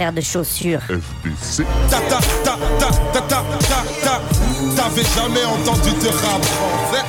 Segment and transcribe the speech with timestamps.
[0.00, 0.80] frères de chaussures.
[0.80, 1.62] FDC.
[1.90, 4.20] Ta ta ta ta ta ta ta ta.
[4.74, 7.04] T'avais jamais entendu de rap français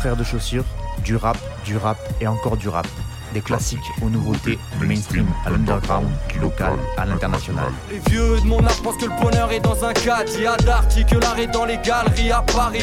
[0.00, 0.64] Frères de chaussures,
[1.04, 2.88] du rap, du rap et encore du rap.
[3.32, 7.70] Des classiques aux nouveautés, du mainstream à l'underground, du local à l'international.
[7.92, 10.32] Les vieux de mon âge pensent que le bonheur est dans un cadre.
[10.34, 12.82] Il y a d'arty que l'art est dans les galeries à Paris.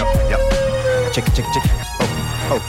[1.11, 1.63] Check, check, check.
[1.99, 2.03] Oh,
[2.53, 2.59] oh.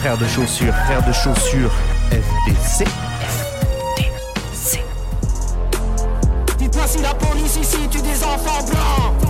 [0.00, 1.70] Frères de chaussures, frères de chaussures.
[2.10, 2.84] FDC.
[6.92, 9.22] Si la police ici tue des enfants blancs.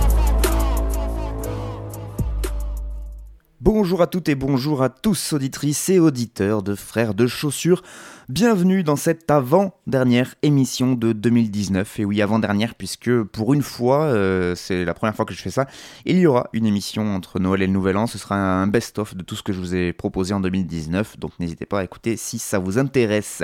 [3.61, 7.81] Bonjour à toutes et bonjour à tous, auditrices et auditeurs de Frères de Chaussures.
[8.29, 11.99] Bienvenue dans cette avant-dernière émission de 2019.
[11.99, 15.49] Et oui, avant-dernière, puisque pour une fois, euh, c'est la première fois que je fais
[15.49, 15.67] ça,
[16.05, 18.07] il y aura une émission entre Noël et le Nouvel An.
[18.07, 21.19] Ce sera un best-of de tout ce que je vous ai proposé en 2019.
[21.19, 23.43] Donc n'hésitez pas à écouter si ça vous intéresse.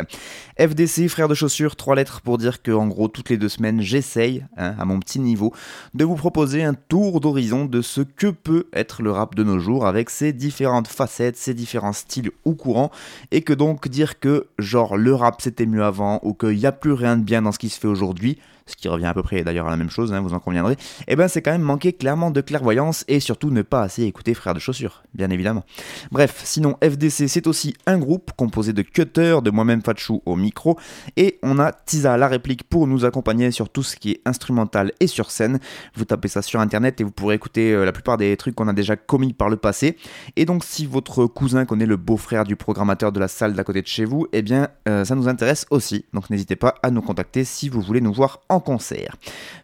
[0.58, 3.82] FDC, Frères de Chaussures, trois lettres pour dire que, en gros, toutes les deux semaines,
[3.82, 5.54] j'essaye, hein, à mon petit niveau,
[5.94, 9.60] de vous proposer un tour d'horizon de ce que peut être le rap de nos
[9.60, 12.92] jours avec ses différentes facettes, ses différents styles ou courants.
[13.32, 16.72] Et que donc dire que genre le rap c'était mieux avant ou qu'il n'y a
[16.72, 18.38] plus rien de bien dans ce qui se fait aujourd'hui,
[18.70, 20.78] ce qui revient à peu près d'ailleurs à la même chose, hein, vous en conviendrez,
[21.08, 24.34] et ben c'est quand même manquer clairement de clairvoyance et surtout ne pas assez écouter
[24.34, 25.64] Frères de Chaussures, bien évidemment.
[26.12, 30.78] Bref, sinon FDC c'est aussi un groupe composé de Cutter, de moi-même Fatchou au micro,
[31.18, 34.22] et on a Tisa à la réplique pour nous accompagner sur tout ce qui est
[34.26, 35.60] instrumental et sur scène.
[35.96, 38.68] Vous tapez ça sur internet et vous pourrez écouter euh, la plupart des trucs qu'on
[38.68, 39.98] a déjà commis par le passé.
[40.36, 43.82] Et donc si votre cousin connaît le beau-frère du programmateur de la salle d'à côté
[43.82, 46.06] de chez vous, eh bien euh, ça nous intéresse aussi.
[46.14, 49.16] Donc n'hésitez pas à nous contacter si vous voulez nous voir en concert.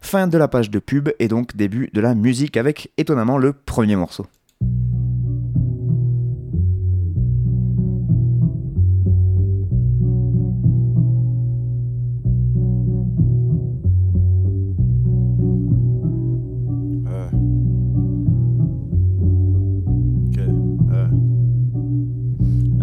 [0.02, 3.54] Fin de la page de pub et donc début de la musique avec étonnamment le
[3.54, 4.26] premier morceau.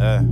[0.02, 0.31] Euh.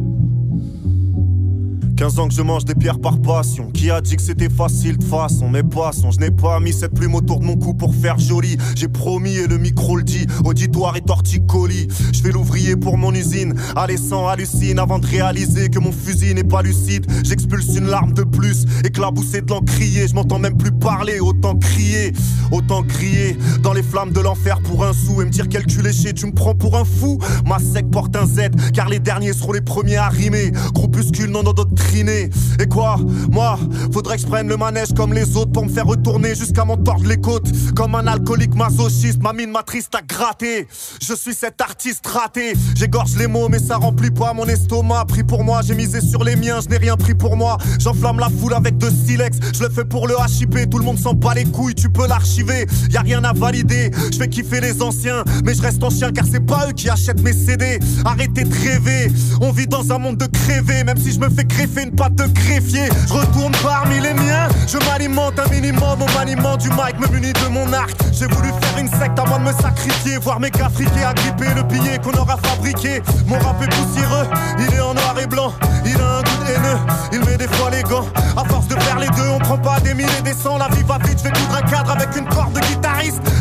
[2.00, 2.06] Ok, euh.
[2.06, 2.10] Euh.
[2.10, 3.70] 15 ans que je mange des pierres par passion.
[3.72, 5.48] Qui a dit que c'était facile de façon?
[5.48, 8.56] Mais passons, je n'ai pas mis cette plume autour de mon cou pour faire joli.
[8.74, 10.26] J'ai promis et le micro le dit.
[10.44, 11.88] Auditoire et torticolis.
[12.12, 13.54] Je fais l'ouvrier pour mon usine.
[13.76, 17.06] Allez, sans hallucine avant de réaliser que mon fusil n'est pas lucide.
[17.22, 18.64] J'expulse une larme de plus.
[18.84, 20.08] Éclaboussé de l'encrier.
[20.08, 21.20] Je m'entends même plus parler.
[21.20, 22.12] Autant crier,
[22.50, 23.36] autant crier.
[23.62, 25.20] Dans les flammes de l'enfer pour un sou.
[25.20, 27.18] Et me dire quel cul léché, tu me prends pour un fou.
[27.46, 28.50] Ma sec porte un Z.
[28.72, 30.52] Car les derniers seront les premiers à rimer.
[30.72, 31.89] Groupuscule non endoctriné.
[31.92, 32.96] Et quoi?
[33.32, 33.58] Moi,
[33.92, 36.76] faudrait que je prenne le manège comme les autres pour me faire retourner jusqu'à m'en
[36.76, 37.48] tordre les côtes.
[37.74, 40.68] Comme un alcoolique masochiste, ma mine matrice t'a gratté.
[41.02, 42.52] Je suis cet artiste raté.
[42.76, 45.04] J'égorge les mots, mais ça remplit pas mon estomac.
[45.06, 47.58] Pris pour moi, j'ai misé sur les miens, je n'ai rien pris pour moi.
[47.80, 49.38] J'enflamme la foule avec de silex.
[49.52, 52.06] Je le fais pour le HIP, tout le monde s'en bat les couilles, tu peux
[52.06, 52.66] l'archiver.
[52.90, 53.90] Y a rien à valider.
[54.12, 57.22] Je fais kiffer les anciens, mais je reste ancien car c'est pas eux qui achètent
[57.22, 57.80] mes CD.
[58.04, 59.10] Arrêtez de rêver.
[59.40, 62.14] On vit dans un monde de crever, même si je me fais greffer une patte
[62.14, 62.88] de greffier.
[63.08, 64.48] Je retourne parmi les miens.
[64.66, 67.96] Je m'alimente un minimum au maniement du mic, me munit de mon arc.
[68.12, 70.18] J'ai voulu faire une secte avant de me sacrifier.
[70.18, 70.68] Voir mes gars
[71.10, 73.02] agripper le billet qu'on aura fabriqué.
[73.26, 74.26] Mon rap est poussiéreux,
[74.58, 75.52] il est en noir et blanc.
[75.84, 76.78] Il a un goût haineux,
[77.12, 78.06] il met des fois les gants.
[78.36, 80.58] À force de faire les deux, on prend pas des milliers des cents.
[80.58, 82.60] La vie va vite, je vais coudre un cadre avec une corde de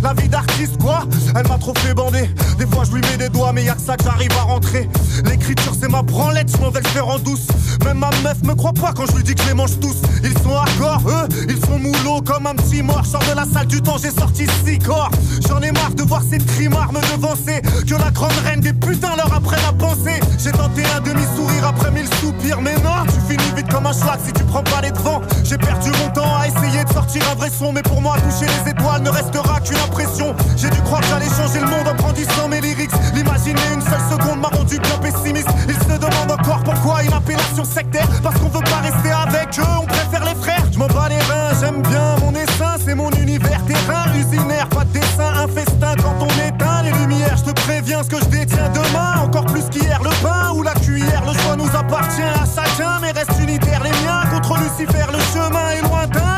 [0.02, 1.02] La vie d'artiste, quoi?
[1.36, 2.30] Elle m'a trop fait bander.
[2.58, 4.90] Des fois, je lui mets des doigts, mais y'a que ça que j'arrive à rentrer.
[5.26, 7.48] L'écriture, c'est ma branlette, je m'en vais le faire en douce.
[7.84, 9.98] Même ma meuf me croit pas quand je lui dis que je les mange tous.
[10.24, 13.06] Ils sont hardcore, eux, ils sont moulots comme un petit mort.
[13.06, 15.12] Sors de la salle du temps, j'ai sorti six corps.
[15.48, 17.62] J'en ai marre de voir ces trimards me devancer.
[17.86, 20.22] Que la grande reine des putains leur apprenne à penser.
[20.42, 24.20] J'ai tenté un demi-sourire après mille soupirs, mais non, tu finis vite comme un schlag
[24.26, 25.22] si tu prends pas les devants.
[25.44, 28.50] J'ai perdu mon temps à essayer de sortir un vrai son, mais pour moi, toucher
[28.64, 30.36] les étoiles ne restera qu'une impression.
[30.58, 32.92] J'ai dû croire que j'allais changer le monde en brandissant mes lyrics.
[33.14, 35.50] L'imaginer une seule seconde m'a rendu bien pessimiste.
[35.68, 38.08] Ils se demandent encore pourquoi une appellation sectaire.
[38.22, 40.64] Parce qu'on veut pas rester avec eux, on préfère les frères.
[40.72, 44.86] Je m'en bats les reins, j'aime bien mon essaim, c'est mon univers terrain, usinaire, pas
[44.86, 47.38] de dessin, un festin quand on éteint les lumières.
[47.38, 50.74] Je te préviens ce que je détiens demain, encore plus qu'hier, le pain ou la
[50.74, 51.24] cuillère.
[51.26, 54.24] Le choix nous appartient à chacun, mais reste unitaire les miens.
[54.32, 56.29] Contre Lucifer, le chemin est lointain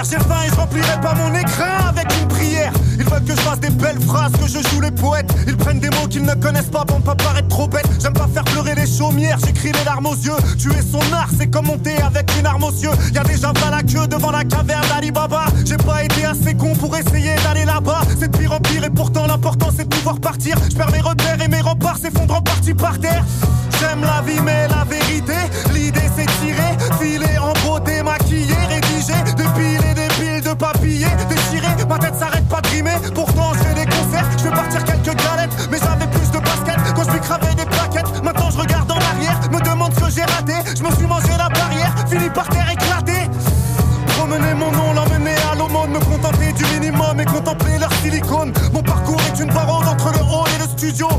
[0.00, 0.04] vin urinaire.
[0.04, 2.72] J'ai faim et je remplirai pas mon écran avec une prière.
[2.98, 5.30] Ils veulent que je fasse des belles phrases, que je joue les poètes.
[5.46, 7.86] Ils prennent des mots qu'ils ne connaissent pas pour ne pas paraître trop bête.
[8.00, 10.36] J'aime pas faire pleurer les chaumières, j'écris les larmes aux yeux.
[10.58, 12.90] Tuer son art, c'est comme monter avec une arme aux yeux.
[13.14, 15.46] Y a déjà pas la queue devant la caverne d'Alibaba.
[15.64, 18.02] J'ai pas été assez con pour essayer d'aller là-bas.
[18.18, 20.56] C'est de pire en pire et pourtant l'important c'est de pouvoir partir.
[20.70, 23.24] Je perds mes repères et mes remparts s'effondrent en partie par terre.
[23.80, 24.79] J'aime la vie mais la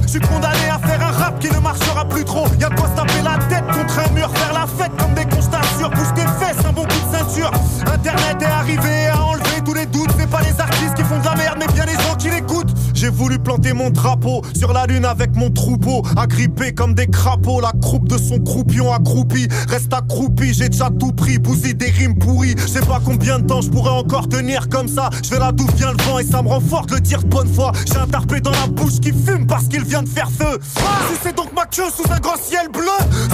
[0.04, 2.46] Je suis condamné à faire un rap qui ne marchera plus trop.
[2.60, 5.62] Y'a quoi se taper la tête contre un mur, faire la fête comme des constats
[5.78, 5.90] sûrs.
[5.90, 7.52] Pousse tes fesses, un bon coup de ceinture.
[7.92, 10.12] Internet est arrivé à enlever tous les doutes.
[10.20, 12.72] C'est pas les artistes qui font de la merde, mais bien les gens qui l'écoutent.
[12.94, 17.62] J'ai voulu planter mon drapeau sur la lune avec mon troupeau, agrippé comme des crapauds.
[17.62, 20.54] La croupe de son croupion accroupi reste accroupi.
[20.54, 22.56] J'ai déjà tout pris, bousille des rimes pourries.
[22.58, 25.10] Je sais pas combien de temps je pourrais encore tenir comme ça.
[25.24, 27.52] Je vais là d'où vient le vent et ça me de le dire de bonne
[27.54, 27.72] foi.
[27.88, 30.60] J'ai un tarpé dans la bouche qui fume parce qu'il vient de faire feu.
[30.62, 32.82] Si c'est donc ma queue sous un grand ciel bleu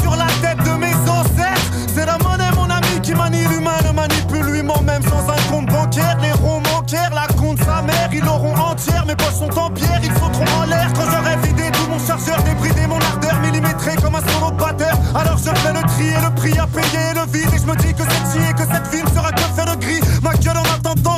[0.01, 0.63] sur la tête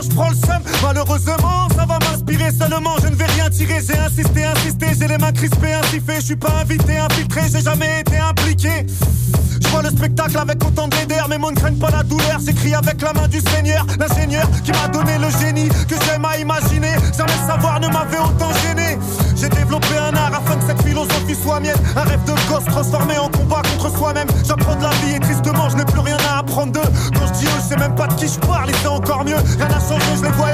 [0.09, 0.83] je.
[0.83, 2.95] Malheureusement, ça va m'inspirer seulement.
[3.01, 6.19] Je ne vais rien tirer, j'ai insisté, insisté, j'ai les mains crispées, ainsi fait.
[6.19, 8.85] Je suis pas invité, infiltré, j'ai jamais été impliqué.
[9.61, 12.39] Je vois le spectacle avec autant de laideur, mes mots ne craignent pas la douleur.
[12.43, 16.37] J'écris avec la main du Seigneur, l'ingénieur qui m'a donné le génie que j'aime à
[16.37, 16.95] imaginer.
[17.15, 18.97] Jamais savoir ne m'avait autant gêné.
[19.35, 21.77] J'ai développé un art afin que cette philosophie soit mienne.
[21.95, 24.27] Un rêve de gosse transformé en combat contre soi-même.
[24.45, 27.18] J'apprends de la vie et tristement, je n'ai plus rien à apprendre d'eux.
[27.69, 29.35] Sais même pas de qui je parle et c'est encore mieux.
[29.35, 30.49] Rien n'a changé, je les vois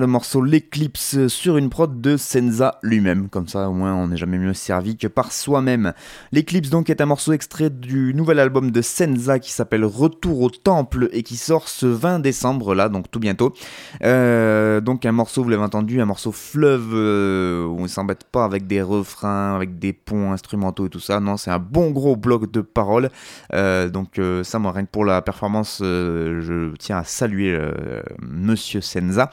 [0.00, 3.28] Le morceau L'éclipse sur une prod de Senza lui-même.
[3.28, 5.92] Comme ça, au moins, on n'est jamais mieux servi que par soi-même.
[6.30, 10.50] L'éclipse, donc, est un morceau extrait du nouvel album de Senza qui s'appelle Retour au
[10.50, 13.52] Temple et qui sort ce 20 décembre, là, donc tout bientôt.
[14.04, 18.44] Euh, donc, un morceau, vous l'avez entendu, un morceau fleuve euh, où on s'embête pas
[18.44, 21.18] avec des refrains, avec des ponts instrumentaux et tout ça.
[21.18, 23.10] Non, c'est un bon gros bloc de paroles.
[23.52, 27.58] Euh, donc, ça, moi, rien que pour la performance, je tiens à saluer
[28.20, 29.30] Monsieur Senza.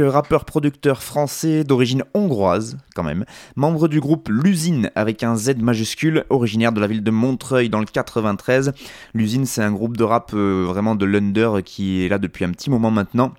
[0.00, 3.24] Euh, rappeur producteur français d'origine hongroise quand même,
[3.56, 7.80] membre du groupe L'Usine avec un Z majuscule, originaire de la ville de Montreuil dans
[7.80, 8.72] le 93.
[9.14, 12.50] L'Usine c'est un groupe de rap euh, vraiment de l'under qui est là depuis un
[12.50, 13.32] petit moment maintenant.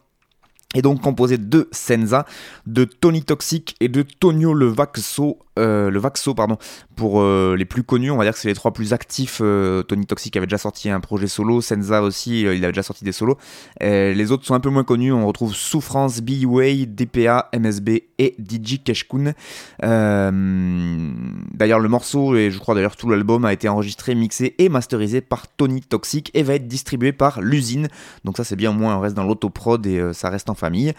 [0.73, 2.25] Et donc composé de Senza,
[2.65, 6.57] de Tony Toxic et de Tonio le Vaxo, euh, le Vaxo pardon,
[6.95, 9.39] pour euh, les plus connus, on va dire que c'est les trois plus actifs.
[9.41, 13.03] Euh, Tony Toxic avait déjà sorti un projet solo, Senza aussi, il avait déjà sorti
[13.03, 13.37] des solos.
[13.81, 18.81] Les autres sont un peu moins connus, on retrouve Souffrance, B-Way, DPA, MSB et DJ
[18.83, 19.33] Keshkun.
[19.81, 25.19] D'ailleurs le morceau, et je crois d'ailleurs tout l'album, a été enregistré, mixé et masterisé
[25.21, 27.89] par Tony Toxic et va être distribué par l'usine.
[28.23, 30.93] Donc ça c'est bien, au moins on reste dans l'autoprod et ça reste en famille.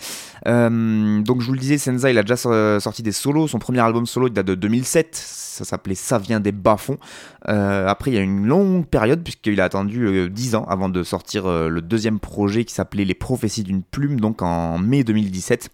[0.44, 4.04] Donc je vous le disais, Senza il a déjà sorti des solos, son premier album
[4.04, 6.98] solo il de 2007, ça s'appelait Ça vient des bas-fonds.
[7.44, 11.46] après, il y a une longue période, puisqu'il a attendu 10 ans avant de sortir
[11.46, 15.70] le deuxième projet qui s'appelait Les prophéties d'une plume, donc en mai 2017.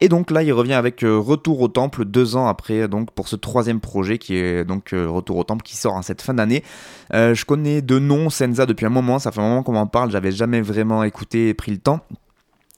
[0.00, 3.28] Et donc là, il revient avec euh, Retour au Temple deux ans après, donc pour
[3.28, 6.34] ce troisième projet qui est donc euh, Retour au Temple qui sort en cette fin
[6.34, 6.62] d'année.
[7.14, 9.86] Euh, je connais de nom Senza depuis un moment, ça fait un moment qu'on m'en
[9.86, 12.00] parle, j'avais jamais vraiment écouté et pris le temps.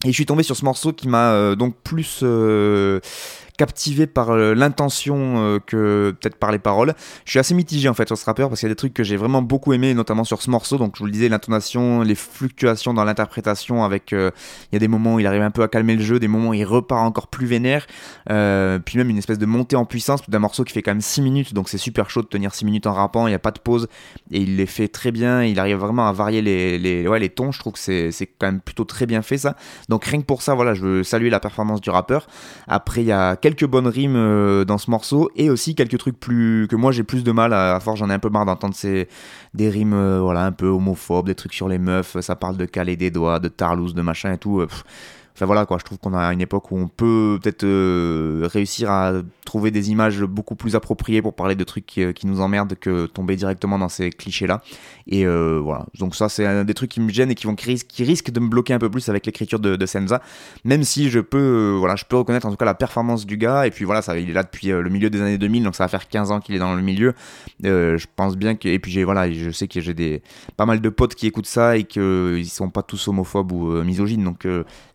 [0.05, 2.25] Et je suis tombé sur ce morceau qui m'a donc plus
[3.61, 6.95] captivé par euh, l'intention euh, que peut-être par les paroles.
[7.27, 8.95] Je suis assez mitigé en fait sur ce rappeur parce qu'il y a des trucs
[8.95, 10.79] que j'ai vraiment beaucoup aimé, notamment sur ce morceau.
[10.79, 14.15] Donc je vous le disais, l'intonation, les fluctuations dans l'interprétation avec.
[14.15, 14.31] Euh,
[14.73, 16.27] il y a des moments où il arrive un peu à calmer le jeu, des
[16.27, 17.87] moments où il repart encore plus vénère.
[18.27, 21.21] puis même une espèce de montée en puissance d'un morceau qui fait quand même 6
[21.21, 21.53] minutes.
[21.53, 23.61] Donc c'est super chaud de tenir 6 minutes en rappant, il n'y a pas de
[23.61, 23.89] pause.
[24.31, 25.45] Et il les fait très bien.
[25.45, 27.53] Il arrive vraiment à varier les, les, ouais, les tons.
[27.53, 29.55] Je trouve que c'est quand même plutôt très bien fait ça.
[29.91, 32.27] Donc rien que pour ça, voilà, je veux saluer la performance du rappeur.
[32.67, 35.99] Après, il y a quelques quelques bonnes rimes euh, dans ce morceau et aussi quelques
[35.99, 38.47] trucs plus que moi j'ai plus de mal à, force j'en ai un peu marre
[38.47, 39.09] d'entendre ces
[39.55, 42.65] des rimes euh, voilà un peu homophobes des trucs sur les meufs ça parle de
[42.65, 44.69] caler des doigts de tarlouse de machin et tout euh,
[45.35, 48.91] Enfin voilà quoi, je trouve qu'on a une époque où on peut peut-être euh, réussir
[48.91, 49.13] à
[49.45, 53.07] trouver des images beaucoup plus appropriées pour parler de trucs qui, euh, nous emmerdent que
[53.07, 54.63] tomber directement dans ces clichés-là.
[55.07, 58.05] Et euh, voilà, donc ça c'est des trucs qui me gênent et qui, vont, qui,
[58.05, 60.21] risquent de me bloquer un peu plus avec l'écriture de, Senza,
[60.65, 63.67] même si je peux, voilà, je peux reconnaître en tout cas la performance du gars.
[63.67, 65.85] Et puis voilà, ça, il est là depuis le milieu des années 2000, donc ça
[65.85, 67.15] va faire 15 ans qu'il est dans le milieu.
[67.63, 70.23] je pense bien que, et puis j'ai voilà, je sais que j'ai des
[70.57, 74.23] pas mal de potes qui écoutent ça et qu'ils sont pas tous homophobes ou misogynes,
[74.23, 74.47] donc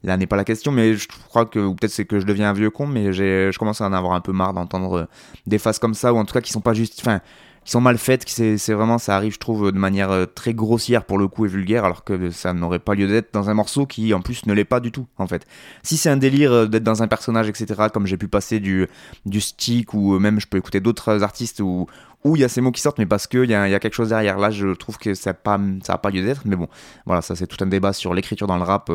[0.04, 2.54] là pas la question, mais je crois que, ou peut-être c'est que je deviens un
[2.54, 5.06] vieux con, mais je commence à en avoir un peu marre d'entendre euh,
[5.48, 7.22] des phases comme ça, ou en tout cas qui sont pas juste, enfin,
[7.66, 10.54] qui sont mal faites, qui c'est vraiment, ça arrive, je trouve, de manière euh, très
[10.54, 13.56] grossière pour le coup et vulgaire, alors que ça n'aurait pas lieu d'être dans un
[13.56, 15.48] morceau qui, en plus, ne l'est pas du tout, en fait.
[15.82, 18.88] Si c'est un délire euh, d'être dans un personnage, etc., comme j'ai pu passer du,
[19.26, 21.88] du stick, ou même je peux écouter d'autres artistes où,
[22.24, 23.80] où il y a ces mots qui sortent, mais parce qu'il y, a, y a
[23.80, 24.38] quelque chose derrière.
[24.38, 25.60] Là, je trouve que ça n'a pas,
[25.98, 26.68] pas lieu d'être, mais bon,
[27.08, 28.92] voilà, ça c'est tout un débat sur l'écriture dans le rap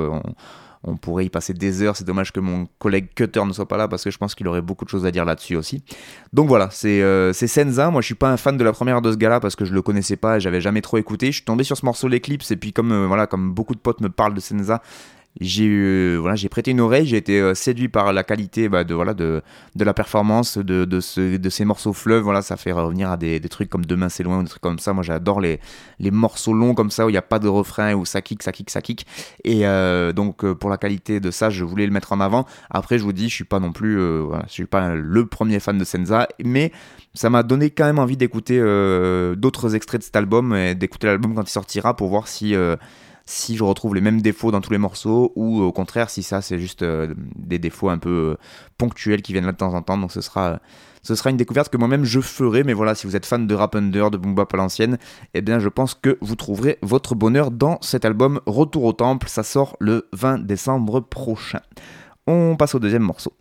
[1.01, 1.97] pourrait y passer des heures.
[1.97, 4.49] C'est dommage que mon collègue Cutter ne soit pas là parce que je pense qu'il
[4.49, 5.83] aurait beaucoup de choses à dire là-dessus aussi.
[6.33, 7.91] Donc voilà, c'est euh, Senza.
[7.91, 9.75] Moi, je suis pas un fan de la première de ce gars-là parce que je
[9.75, 11.27] le connaissais pas et j'avais jamais trop écouté.
[11.27, 13.81] Je suis tombé sur ce morceau L'Eclipse et puis comme euh, voilà, comme beaucoup de
[13.81, 14.83] potes me parlent de Senza,
[15.39, 18.95] j'ai voilà j'ai prêté une oreille j'ai été euh, séduit par la qualité bah, de
[18.95, 19.43] voilà de,
[19.77, 23.17] de la performance de, de, ce, de ces morceaux fleuves voilà ça fait revenir à
[23.17, 24.93] des, des trucs comme demain c'est loin ou des trucs comme ça.
[24.93, 25.61] Moi j'adore les,
[25.99, 28.43] les morceaux longs comme ça où il n'y a pas de refrain où ça kick
[28.43, 29.07] ça kick ça kick.
[29.45, 32.47] Et euh, donc euh, pour la qualité de ça je voulais le mettre en avant.
[32.69, 35.79] Après je vous dis je suis pas non plus je suis pas le premier fan
[35.79, 36.73] de Senza mais
[37.15, 38.59] ça m'a donné quand même envie d'écouter
[39.37, 42.55] d'autres extraits de cet album et d'écouter l'album quand il sortira pour voir si
[43.31, 46.43] si je retrouve les mêmes défauts dans tous les morceaux ou au contraire si ça
[46.43, 48.37] c'est juste euh, des défauts un peu euh,
[48.77, 49.97] ponctuels qui viennent là de temps en temps.
[49.97, 50.59] Donc ce sera,
[51.03, 52.65] ce sera une découverte que moi-même je ferai.
[52.65, 54.67] Mais voilà, si vous êtes fan de rap under, de boom bap à
[55.35, 59.29] eh bien je pense que vous trouverez votre bonheur dans cet album Retour au Temple.
[59.29, 61.61] Ça sort le 20 décembre prochain.
[62.27, 63.33] On passe au deuxième morceau.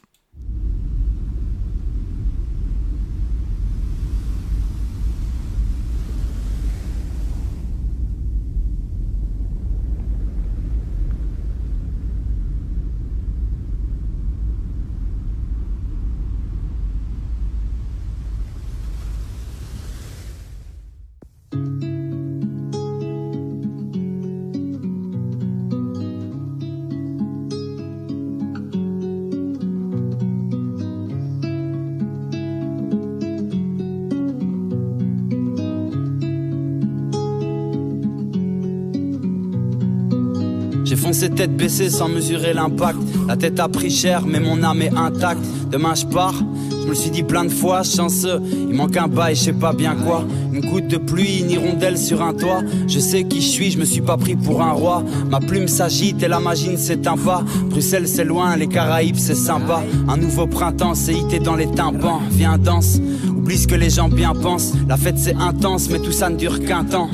[41.12, 42.98] Ces tête baissée sans mesurer l'impact.
[43.28, 45.42] La tête a pris cher, mais mon âme est intacte.
[45.70, 46.34] Demain je pars,
[46.82, 48.40] je me suis dit plein de fois, chanceux.
[48.52, 50.26] Il manque un bail, je sais pas bien quoi.
[50.52, 52.62] Une goutte de pluie, une hirondelle sur un toit.
[52.88, 55.04] Je sais qui je suis, je me suis pas pris pour un roi.
[55.30, 57.44] Ma plume s'agite et la magie ne s'éteint pas.
[57.70, 59.84] Bruxelles c'est loin, les Caraïbes c'est sympa.
[60.08, 62.22] Un nouveau printemps, c'est hité dans les tympans.
[62.32, 64.74] Viens danse, oublie ce que les gens bien pensent.
[64.88, 67.10] La fête c'est intense, mais tout ça ne dure qu'un temps.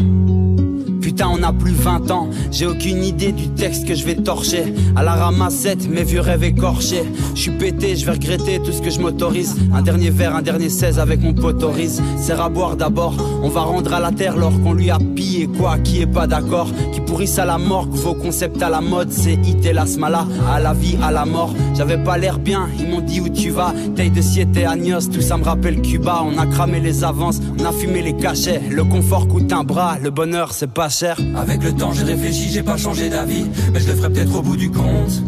[1.06, 2.32] Putain, on a plus 20 ans.
[2.50, 4.74] J'ai aucune idée du texte que je vais torcher.
[4.96, 7.04] À la ramassette, mes vieux rêves écorchés.
[7.36, 9.56] Je suis pété, je vais regretter tout ce que je m'autorise.
[9.72, 12.02] Un dernier verre, un dernier 16 avec mon potorise.
[12.18, 13.14] Serre à boire d'abord.
[13.44, 15.46] On va rendre à la terre l'or qu'on lui a pillé.
[15.46, 16.72] Quoi, qui est pas d'accord?
[16.92, 17.94] Qui pourrissent à la morgue.
[17.94, 19.78] Vos concepts à la mode, c'est it et.
[19.78, 21.54] À la vie, à la mort.
[21.76, 22.68] J'avais pas l'air bien,
[23.06, 23.74] dit où tu vas.
[23.96, 26.24] Taille de siete et agnos, tout ça me rappelle Cuba.
[26.26, 28.62] On a cramé les avances, on a fumé les cachets.
[28.72, 30.90] Le confort coûte un bras, le bonheur c'est pas
[31.36, 34.42] avec le temps, j'ai réfléchi, j'ai pas changé d'avis, mais je le ferai peut-être au
[34.42, 35.24] bout du compte.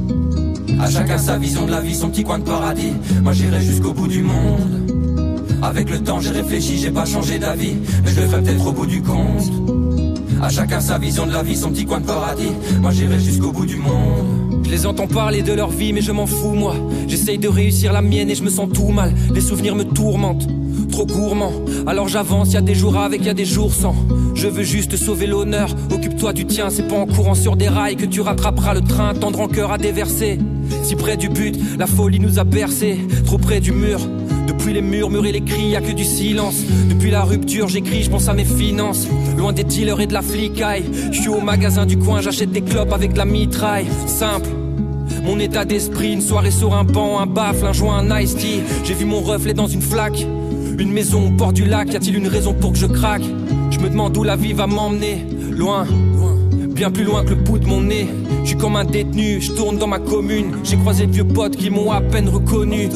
[0.80, 2.94] À chacun sa vision de la vie, son petit coin de paradis.
[3.22, 4.88] Moi j'irai jusqu'au bout du monde.
[5.62, 8.72] Avec le temps j'ai réfléchi, j'ai pas changé d'avis Mais je le ferai peut-être au
[8.72, 9.52] bout du compte
[10.40, 13.52] À chacun sa vision de la vie, son petit coin de paradis Moi j'irai jusqu'au
[13.52, 16.76] bout du monde Je les entends parler de leur vie mais je m'en fous moi
[17.08, 20.48] J'essaye de réussir la mienne et je me sens tout mal Les souvenirs me tourmentent
[20.88, 21.52] trop gourmand.
[21.86, 23.96] Alors j'avance, y a des jours avec, y a des jours sans.
[24.34, 27.96] Je veux juste sauver l'honneur, occupe-toi du tien, c'est pas en courant sur des rails
[27.96, 30.40] que tu rattraperas le train, tendre en cœur à déverser.
[30.84, 34.00] Si près du but, la folie nous a bercé, trop près du mur.
[34.48, 36.56] Depuis les murmures et les cris, y a que du silence.
[36.90, 39.08] Depuis la rupture, j'écris, je pense à mes finances.
[39.38, 40.86] Loin des dealers et de la flicaille.
[41.12, 43.86] Je suis au magasin du coin, j'achète des clopes avec la mitraille.
[44.08, 44.50] Simple.
[45.24, 48.62] Mon état d'esprit, une soirée sur un banc, un baffle, un joint, un ice tea.
[48.86, 50.26] J'ai vu mon reflet dans une flaque.
[50.80, 53.24] Une maison au bord du lac, y a-t-il une raison pour que je craque?
[53.72, 55.26] Je me demande où la vie va m'emmener.
[55.52, 55.86] Loin,
[56.70, 58.08] bien plus loin que le bout de mon nez.
[58.46, 60.52] Je comme un détenu, je tourne dans ma commune.
[60.64, 62.90] J'ai croisé de vieux potes qui m'ont à peine reconnu.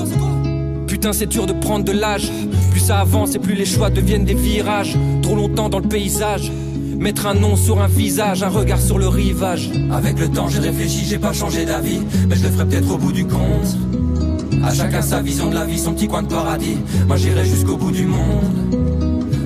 [1.02, 2.32] Putain, c'est dur de prendre de l'âge.
[2.70, 4.96] Plus ça avance et plus les choix deviennent des virages.
[5.24, 6.52] Trop longtemps dans le paysage.
[6.96, 9.72] Mettre un nom sur un visage, un regard sur le rivage.
[9.92, 12.02] Avec le temps, j'ai réfléchi, j'ai pas changé d'avis.
[12.30, 13.80] Mais je le ferai peut-être au bout du compte.
[14.64, 16.78] À chacun sa vision de la vie, son petit coin de paradis.
[17.08, 18.78] Moi j'irai jusqu'au bout du monde.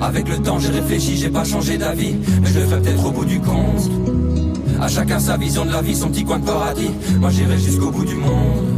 [0.02, 2.16] Avec le temps j'ai réfléchi, j'ai pas changé d'avis.
[2.42, 3.90] Mais je le ferai peut-être au bout du compte.
[4.78, 6.90] À chacun sa vision de la vie, son petit coin de paradis.
[7.18, 8.75] Moi j'irai jusqu'au bout du monde.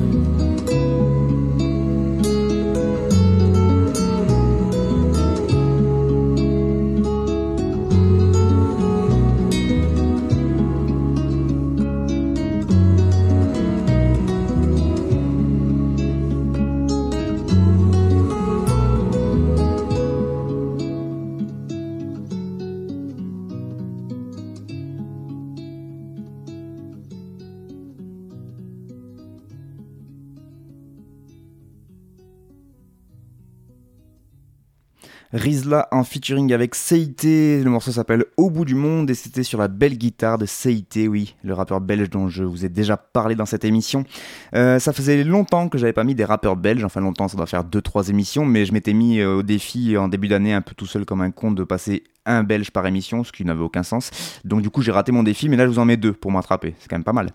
[35.39, 37.63] Rizla en featuring avec Seité.
[37.63, 41.09] Le morceau s'appelle Au bout du monde et c'était sur la belle guitare de Seité,
[41.09, 44.05] oui, le rappeur belge dont je vous ai déjà parlé dans cette émission.
[44.55, 47.47] Euh, ça faisait longtemps que j'avais pas mis des rappeurs belges, enfin longtemps, ça doit
[47.47, 50.75] faire 2-3 émissions, mais je m'étais mis euh, au défi en début d'année un peu
[50.75, 53.83] tout seul comme un con de passer un belge par émission, ce qui n'avait aucun
[53.83, 54.11] sens.
[54.45, 56.31] Donc du coup j'ai raté mon défi, mais là je vous en mets deux pour
[56.31, 57.31] m'attraper, c'est quand même pas mal.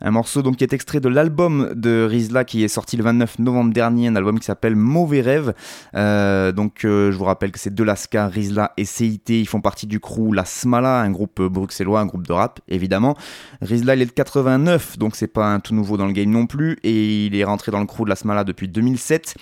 [0.00, 3.38] Un morceau donc qui est extrait de l'album de Rizla qui est sorti le 29
[3.40, 5.54] novembre dernier, un album qui s'appelle Mauvais Rêve.
[5.94, 9.60] Euh, donc euh, je vous rappelle que c'est de Lasca, Rizla et CIT, ils font
[9.60, 13.16] partie du crew La Smala, un groupe bruxellois, un groupe de rap évidemment.
[13.60, 16.46] Rizla il est de 89, donc c'est pas un tout nouveau dans le game non
[16.46, 19.34] plus, et il est rentré dans le crew de La Smala depuis 2007.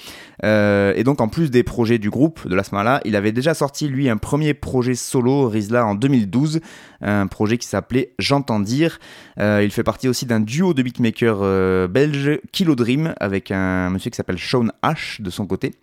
[0.44, 3.54] Euh, et donc en plus des projets du groupe de La Smala, il avait déjà
[3.54, 6.60] sorti lui un premier projet solo, Rizla, en 2012,
[7.00, 8.98] un projet qui s'appelait J'entends dire.
[9.38, 13.90] Euh, il fait partie aussi d'un duo de beatmakers euh, belges, Kilo Dream, avec un
[13.90, 15.74] monsieur qui s'appelle Sean H de son côté.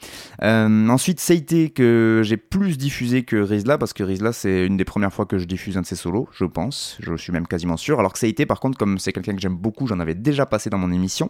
[0.42, 4.86] Euh, ensuite, Seite, que j'ai plus diffusé que Rizla, parce que Rizla, c'est une des
[4.86, 7.78] premières fois que je diffuse un de ses solos, je pense, je suis même quasiment
[7.78, 8.00] sûr.
[8.00, 10.70] Alors que Seite, par contre, comme c'est quelqu'un que j'aime beaucoup, j'en avais déjà passé
[10.70, 11.30] dans mon émission.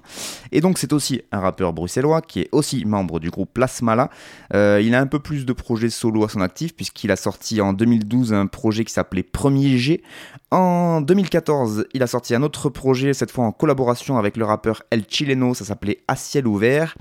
[0.52, 4.10] Et donc, c'est aussi un rappeur bruxellois qui est aussi membre du groupe Plasmala.
[4.54, 7.74] il a un peu plus de projets solo à son actif, puisqu'il a sorti en
[7.74, 10.04] 2012 un projet qui s'appelait Premier G.
[10.52, 14.84] En 2014, il a sorti un autre projet, cette fois en collaboration avec le rappeur
[14.92, 16.96] El Chileno, ça s'appelait À ciel ouvert.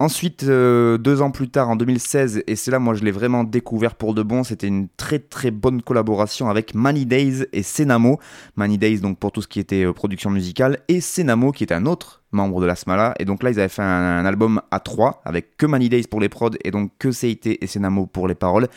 [0.00, 3.42] Ensuite, euh, deux ans plus tard, en 2016, et c'est là moi je l'ai vraiment
[3.42, 8.20] découvert pour de bon, c'était une très très bonne collaboration avec Many Days et Senamo.
[8.54, 11.72] Many Days donc pour tout ce qui était euh, production musicale, et Senamo qui est
[11.72, 13.14] un autre membre de la Smala.
[13.18, 16.20] Et donc là ils avaient fait un, album à trois, avec que Many Days pour
[16.20, 18.68] les prods et donc que Seite et Senamo pour les paroles.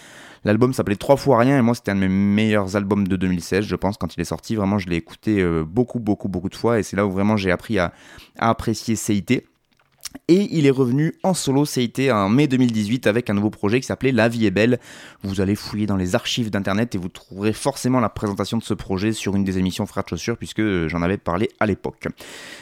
[0.44, 3.66] L'album s'appelait Trois fois rien et moi c'était un de mes meilleurs albums de 2016
[3.66, 4.56] je pense quand il est sorti.
[4.56, 7.38] Vraiment je l'ai écouté euh, beaucoup beaucoup beaucoup de fois et c'est là où vraiment
[7.38, 7.94] j'ai appris à,
[8.40, 9.44] à apprécier CIT.
[10.28, 13.88] Et il est revenu en solo CIT en mai 2018 avec un nouveau projet qui
[13.88, 14.80] s'appelait La vie est belle.
[15.24, 18.74] Vous allez fouiller dans les archives d'internet et vous trouverez forcément la présentation de ce
[18.74, 22.08] projet sur une des émissions Frères de Chaussures puisque j'en avais parlé à l'époque.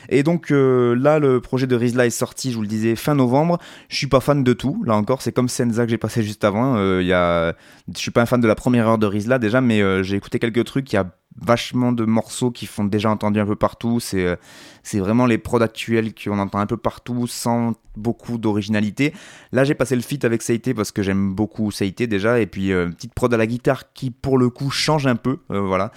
[0.10, 3.16] Et donc euh, là, le projet de Rizla est sorti, je vous le disais, fin
[3.16, 3.60] novembre.
[3.88, 4.84] Je suis pas fan de tout.
[4.86, 6.76] Là encore, c'est comme Senza que j'ai passé juste avant.
[6.78, 7.10] Euh, y.
[7.94, 10.16] Je suis pas un fan de la première heure de Rizla déjà, mais euh, j'ai
[10.16, 10.92] écouté quelques trucs.
[10.92, 14.00] Il y a vachement de morceaux qui font déjà entendu un peu partout.
[14.00, 14.36] C'est euh,
[14.84, 19.14] c'est vraiment les prods actuels qu'on entend un peu partout sans beaucoup d'originalité.
[19.52, 22.40] Là, j'ai passé le feat avec Saïté parce que j'aime beaucoup Saïté déjà.
[22.40, 25.40] Et puis, euh, petite prod à la guitare qui, pour le coup, change un peu.
[25.52, 25.92] Euh, voilà.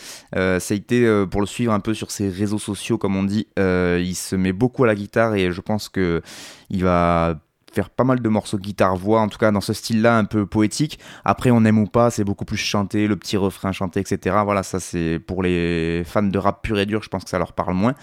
[0.61, 4.37] Saïté, pour le suivre un peu sur ses réseaux sociaux, comme on dit, il se
[4.37, 6.23] met beaucoup à la guitare et je pense que
[6.71, 7.41] il va
[7.73, 10.99] faire pas mal de morceaux guitare-voix, en tout cas dans ce style-là un peu poétique.
[11.25, 14.37] Après, on aime ou pas, c'est beaucoup plus chanté, le petit refrain chanté, etc.
[14.45, 17.39] Voilà, ça c'est pour les fans de rap pur et dur, je pense que ça
[17.39, 17.95] leur parle moins.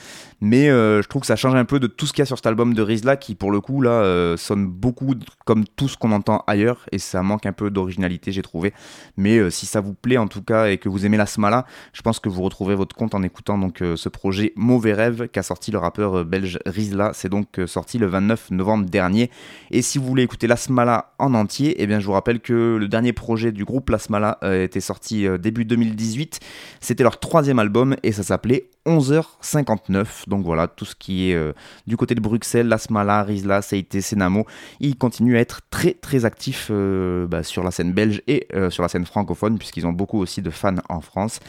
[0.42, 2.26] Mais euh, je trouve que ça change un peu de tout ce qu'il y a
[2.26, 5.14] sur cet album de Rizla qui, pour le coup, là, euh, sonne beaucoup
[5.46, 8.74] comme tout ce qu'on entend ailleurs et ça manque un peu d'originalité, j'ai trouvé.
[9.18, 11.66] Mais euh, si ça vous plaît en tout cas et que vous aimez la Smala,
[11.94, 15.44] je pense que vous retrouverez votre compte en écoutant donc ce projet Mauvais Rêve qu'a
[15.44, 17.12] sorti le rappeur belge Rizla.
[17.14, 19.30] C'est donc sorti le 29 novembre dernier.
[19.72, 22.78] Et si vous voulez écouter la Smala en entier, eh bien je vous rappelle que
[22.78, 26.40] le dernier projet du groupe La Smala était sorti début 2018.
[26.80, 30.28] C'était leur troisième album et ça s'appelait 11h59.
[30.28, 31.54] Donc voilà, tout ce qui est euh,
[31.86, 34.46] du côté de Bruxelles, Lasmala, Rizla, Seite, Senamo,
[34.80, 38.70] ils continuent à être très très actifs euh, bah, sur la scène belge et euh,
[38.70, 41.40] sur la scène francophone, puisqu'ils ont beaucoup aussi de fans en France.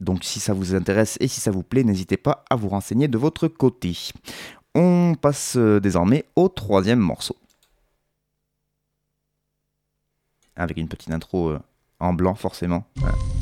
[0.00, 3.08] Donc si ça vous intéresse et si ça vous plaît, n'hésitez pas à vous renseigner
[3.08, 3.96] de votre côté.
[4.74, 7.36] On passe désormais au troisième morceau.
[10.56, 11.54] Avec une petite intro
[12.00, 12.84] en blanc forcément.
[12.96, 13.37] Nosferatu,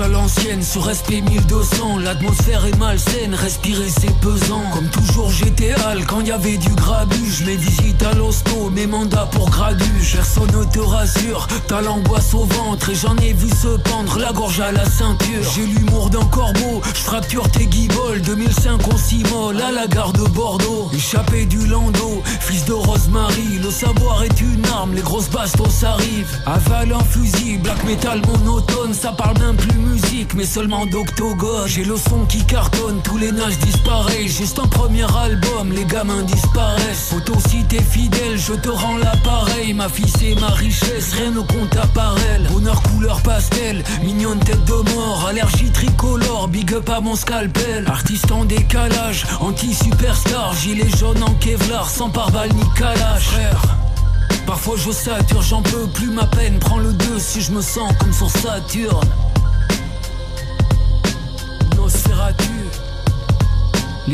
[0.00, 1.98] à l'ancienne, ce respect 1200.
[1.98, 4.62] L'atmosphère est malsaine, respirer c'est pesant.
[4.74, 7.44] Comme toujours, j'étais hal quand y avait du grabuge.
[7.46, 10.12] Mes visites à l'hosto, mes mandats pour graduge.
[10.14, 12.90] Personne ne te rassure, t'as l'angoisse au ventre.
[12.90, 15.50] Et j'en ai vu se pendre la gorge à la ceinture.
[15.54, 18.20] J'ai l'humour d'un corbeau, je fracture tes guiboles.
[18.22, 20.90] 2005, on s'immole à la gare de Bordeaux.
[20.94, 23.58] Échappé du landau, fils de Rosemary.
[23.62, 26.40] Le savoir est une arme, les grosses bastos arrivent.
[26.44, 31.66] Avale un fusil, black metal monotone, ça parle même plus musique, mais seulement d'octogone.
[31.66, 34.36] J'ai le son qui cartonne, tous les nages disparaissent.
[34.38, 37.10] Juste un premier album, les gamins disparaissent.
[37.10, 39.72] Photo si t'es fidèle, je te rends l'appareil.
[39.74, 42.46] Ma fille c'est ma richesse, rien ne compte à part elle.
[42.48, 47.84] Bonheur couleur pastel, mignonne tête de mort, allergie tricolore, big up à mon scalpel.
[47.86, 53.26] Artiste en décalage, anti-superstar, gilet jaune en Kevlar, sans pare-balles ni calage.
[53.26, 53.62] Frère.
[54.46, 57.92] Parfois je sature, j'en peux plus ma peine Prends le 2 si je me sens
[57.98, 59.08] comme sur Saturne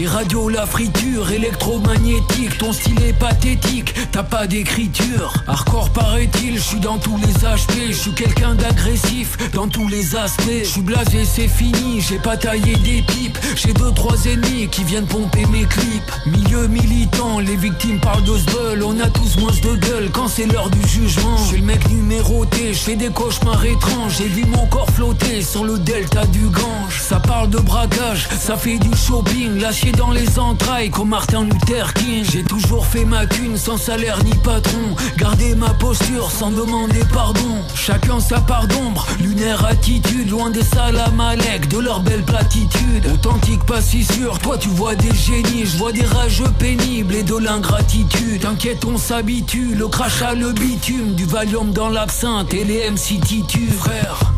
[0.03, 5.33] les radios, la friture, électromagnétique, ton style est pathétique, t'as pas d'écriture.
[5.47, 10.17] Hardcore paraît-il, je suis dans tous les HP, je suis quelqu'un d'agressif dans tous les
[10.17, 10.65] aspects.
[10.65, 14.83] Je suis blasé, c'est fini, j'ai pas taillé des pipes, j'ai deux trois ennemis qui
[14.83, 16.13] viennent pomper mes clips.
[16.27, 20.47] Milieu militant, les victimes parlent de ce on a tous moins de gueule quand c'est
[20.47, 21.37] l'heure du jugement.
[21.51, 25.65] Je le mec numéroté, je fais des cauchemars étranges, j'ai vu mon corps flotter sur
[25.65, 27.01] le delta du Gange.
[27.01, 29.61] Ça parle de braquage, ça fait du shopping,
[29.93, 32.25] dans les entrailles comme Martin Luther King.
[32.31, 34.97] J'ai toujours fait ma thune sans salaire ni patron.
[35.17, 37.63] Garder ma posture sans demander pardon.
[37.75, 40.31] Chacun sa part d'ombre, lunaire attitude.
[40.31, 43.07] Loin des salamalek, de leur belle platitude.
[43.13, 44.39] Authentique, pas si sûr.
[44.39, 48.43] Toi, tu vois des génies, je vois des rageux pénibles et de l'ingratitude.
[48.43, 49.75] T'inquiète, on s'habitue.
[49.75, 54.33] Le crachat, le bitume, du Valium dans l'absinthe et les MC titu, frère.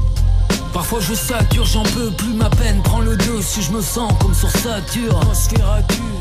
[0.74, 2.82] Parfois je sature, j'en peux plus ma peine.
[2.82, 5.24] Prends le 2 si je me sens comme sur Saturne.
[5.88, 6.13] tu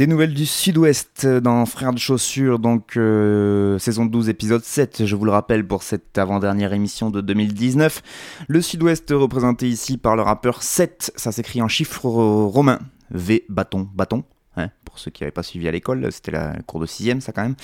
[0.00, 5.14] Des nouvelles du Sud-Ouest dans Frères de Chaussures, donc euh, saison 12, épisode 7, je
[5.14, 8.02] vous le rappelle pour cette avant-dernière émission de 2019.
[8.48, 12.78] Le Sud-Ouest représenté ici par le rappeur 7, ça s'écrit en chiffres romains.
[13.10, 14.24] V, bâton, bâton,
[14.56, 17.32] Hein, pour ceux qui n'avaient pas suivi à l'école, c'était la cours de 6ème ça
[17.32, 17.54] quand même.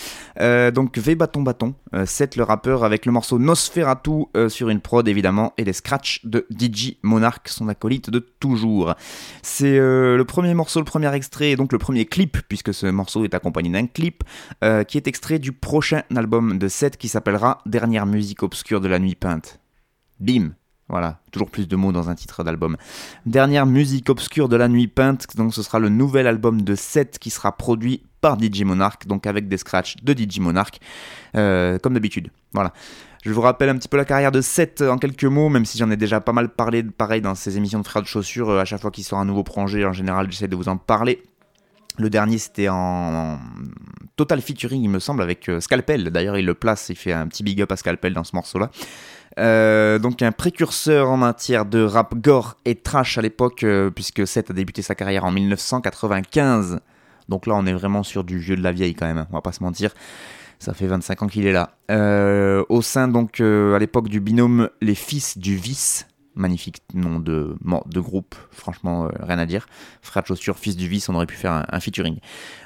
[0.41, 5.07] Euh, donc V Bâton Bâton, 7 le rappeur avec le morceau Nosferatu sur une prod
[5.09, 8.95] évidemment et les scratchs de DJ Monarch, son acolyte de toujours.
[9.43, 13.25] C'est le premier morceau, le premier extrait et donc le premier clip puisque ce morceau
[13.25, 14.23] est accompagné d'un clip
[14.87, 18.99] qui est extrait du prochain album de 7 qui s'appellera Dernière musique obscure de la
[18.99, 19.59] nuit peinte.
[20.21, 20.53] Bim
[20.89, 22.77] voilà, toujours plus de mots dans un titre d'album.
[23.25, 27.19] Dernière musique obscure de la nuit peinte, donc ce sera le nouvel album de 7
[27.19, 30.79] qui sera produit par DJ Monarch, donc avec des scratchs de DJ Monarch,
[31.37, 32.31] euh, comme d'habitude.
[32.53, 32.73] Voilà.
[33.25, 35.77] Je vous rappelle un petit peu la carrière de 7 en quelques mots, même si
[35.79, 38.51] j'en ai déjà pas mal parlé, pareil, dans ces émissions de frères de chaussures.
[38.51, 40.77] Euh, à chaque fois qu'il sort un nouveau projet, en général, j'essaie de vous en
[40.77, 41.25] parler.
[41.99, 43.41] Le dernier, c'était en
[44.15, 46.11] total featuring, il me semble, avec euh, Scalpel.
[46.11, 48.71] D'ailleurs, il le place, il fait un petit big up à Scalpel dans ce morceau-là.
[49.39, 54.27] Euh, donc un précurseur en matière de rap gore et trash à l'époque, euh, puisque
[54.27, 56.81] Seth a débuté sa carrière en 1995.
[57.29, 59.35] Donc là, on est vraiment sur du vieux de la vieille quand même, hein, on
[59.35, 59.93] va pas se mentir.
[60.59, 61.73] Ça fait 25 ans qu'il est là.
[61.91, 67.57] Euh, au sein donc à l'époque du binôme Les Fils du Vice, magnifique nom de,
[67.97, 69.67] groupe, franchement, euh, rien à dire.
[70.03, 72.19] Frère de chaussures, fils du vice, on aurait pu faire un, featuring.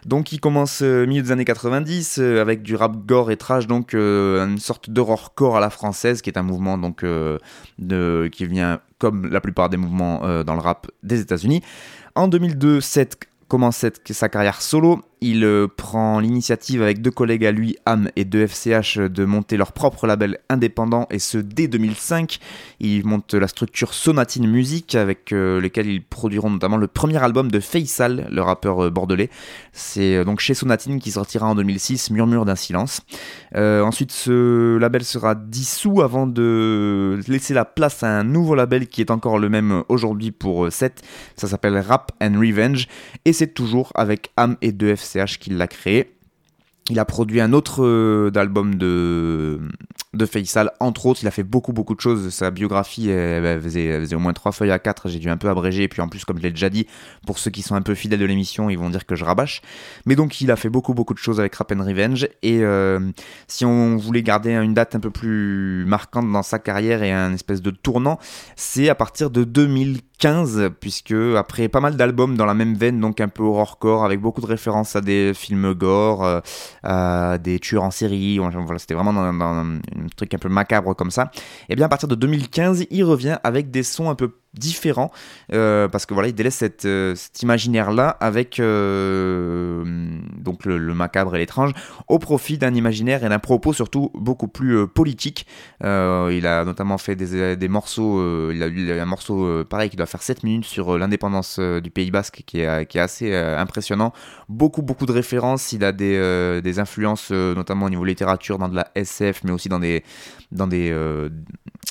[0.05, 3.67] Donc il commence euh, milieu des années 90 euh, avec du rap gore et trash,
[3.67, 7.05] donc une sorte d'horrorcore à la française, qui est un mouvement donc
[7.79, 11.63] qui vient comme la plupart des mouvements dans le rap des États-Unis.
[12.15, 15.01] En 2002, cette commence sa carrière solo.
[15.23, 19.73] Il euh, prend l'initiative avec deux collègues à lui, Am et 2FCH, de monter leur
[19.73, 22.39] propre label indépendant et ce dès 2005.
[22.81, 27.51] Il monte la structure Sonatine Music avec euh, lesquels ils produiront notamment le premier album
[27.51, 29.29] de Faisal, le rappeur euh, bordelais.
[29.75, 33.03] C'est donc chez Sonatine qui sortira en 2006, Murmure d'un silence.
[33.55, 39.03] ensuite, ce label sera dissous avant de laisser la place à un nouveau label qui
[39.03, 41.03] est encore le même aujourd'hui pour 7.
[41.37, 42.89] Ça s'appelle Rap and Revenge
[43.27, 46.17] et c'est toujours avec Am et 2FCH qu'il l'a créé.
[46.89, 49.61] Il a produit un autre euh, album de,
[50.13, 51.21] de Faisal, entre autres.
[51.23, 52.31] Il a fait beaucoup, beaucoup de choses.
[52.31, 55.09] Sa biographie faisait, au moins 3 feuilles à 4.
[55.09, 55.85] J'ai dû un peu abréger.
[55.85, 56.87] Et puis en plus, comme je l'ai déjà dit,
[57.27, 59.63] pour ceux qui sont un peu fidèles de l'émission, ils vont dire que je rabâche.
[60.05, 62.27] Mais donc, il a fait beaucoup, beaucoup de choses avec Rap and Revenge.
[62.43, 62.99] Et euh,
[63.47, 67.35] si on voulait garder une date un peu plus marquante dans sa carrière et un
[67.35, 68.19] espèce de tournant,
[68.57, 73.01] c'est à partir de 2015 15, puisque après pas mal d'albums dans la même veine,
[73.01, 76.41] donc un peu horrorcore, avec beaucoup de références à des films gore, euh,
[76.83, 79.81] à des tueurs en série, voilà, c'était vraiment dans, un
[80.17, 81.31] truc un peu macabre comme ça.
[81.69, 85.13] Et bien à partir de 2015, il revient avec des sons un peu différent
[85.53, 89.85] euh, parce que voilà il délaisse cette, euh, cet imaginaire là avec euh,
[90.37, 91.73] donc le, macabre et l'étrange
[92.09, 95.47] au profit d'un imaginaire et d'un propos surtout beaucoup plus politique.
[95.83, 100.07] Il a notamment fait des, des morceaux il a eu un morceau pareil qui doit
[100.07, 104.13] faire 7 minutes sur l'indépendance du Pays Basque qui est, qui est assez impressionnant.
[104.49, 105.73] Beaucoup beaucoup de références.
[105.73, 109.69] Il a des, des influences notamment au niveau littérature dans de la SF mais aussi
[109.69, 110.03] dans des
[110.51, 110.93] dans des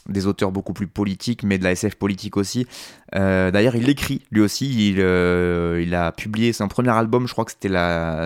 [0.10, 2.49] des auteurs beaucoup plus politiques, mais de la SF politique aussi.
[3.16, 4.90] Euh, d'ailleurs, il écrit lui aussi.
[4.90, 7.70] Il, euh, il, a publié son premier album, je crois que c'était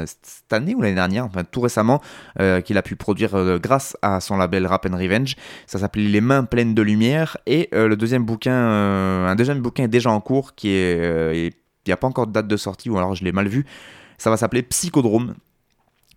[0.06, 2.02] cette année ou l'année dernière, enfin tout récemment,
[2.40, 5.36] euh, qu'il a pu produire grâce à son label Rap and Revenge.
[5.68, 7.38] Ça s'appelait Les mains pleines de lumière.
[7.46, 11.54] Et le deuxième bouquin, un deuxième bouquin est déjà en cours, qui est,
[11.88, 13.66] n'y a pas encore de date de sortie, ou alors je l'ai mal vu.
[14.18, 15.36] Ça va s'appeler Psychodrome.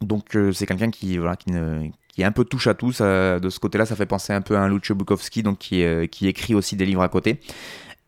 [0.01, 2.91] Donc c'est quelqu'un qui, est un peu touche à tout.
[2.91, 5.83] de ce côté-là, ça fait penser un peu à un Lucio Bukowski, donc qui
[6.29, 7.41] écrit aussi des livres à côté.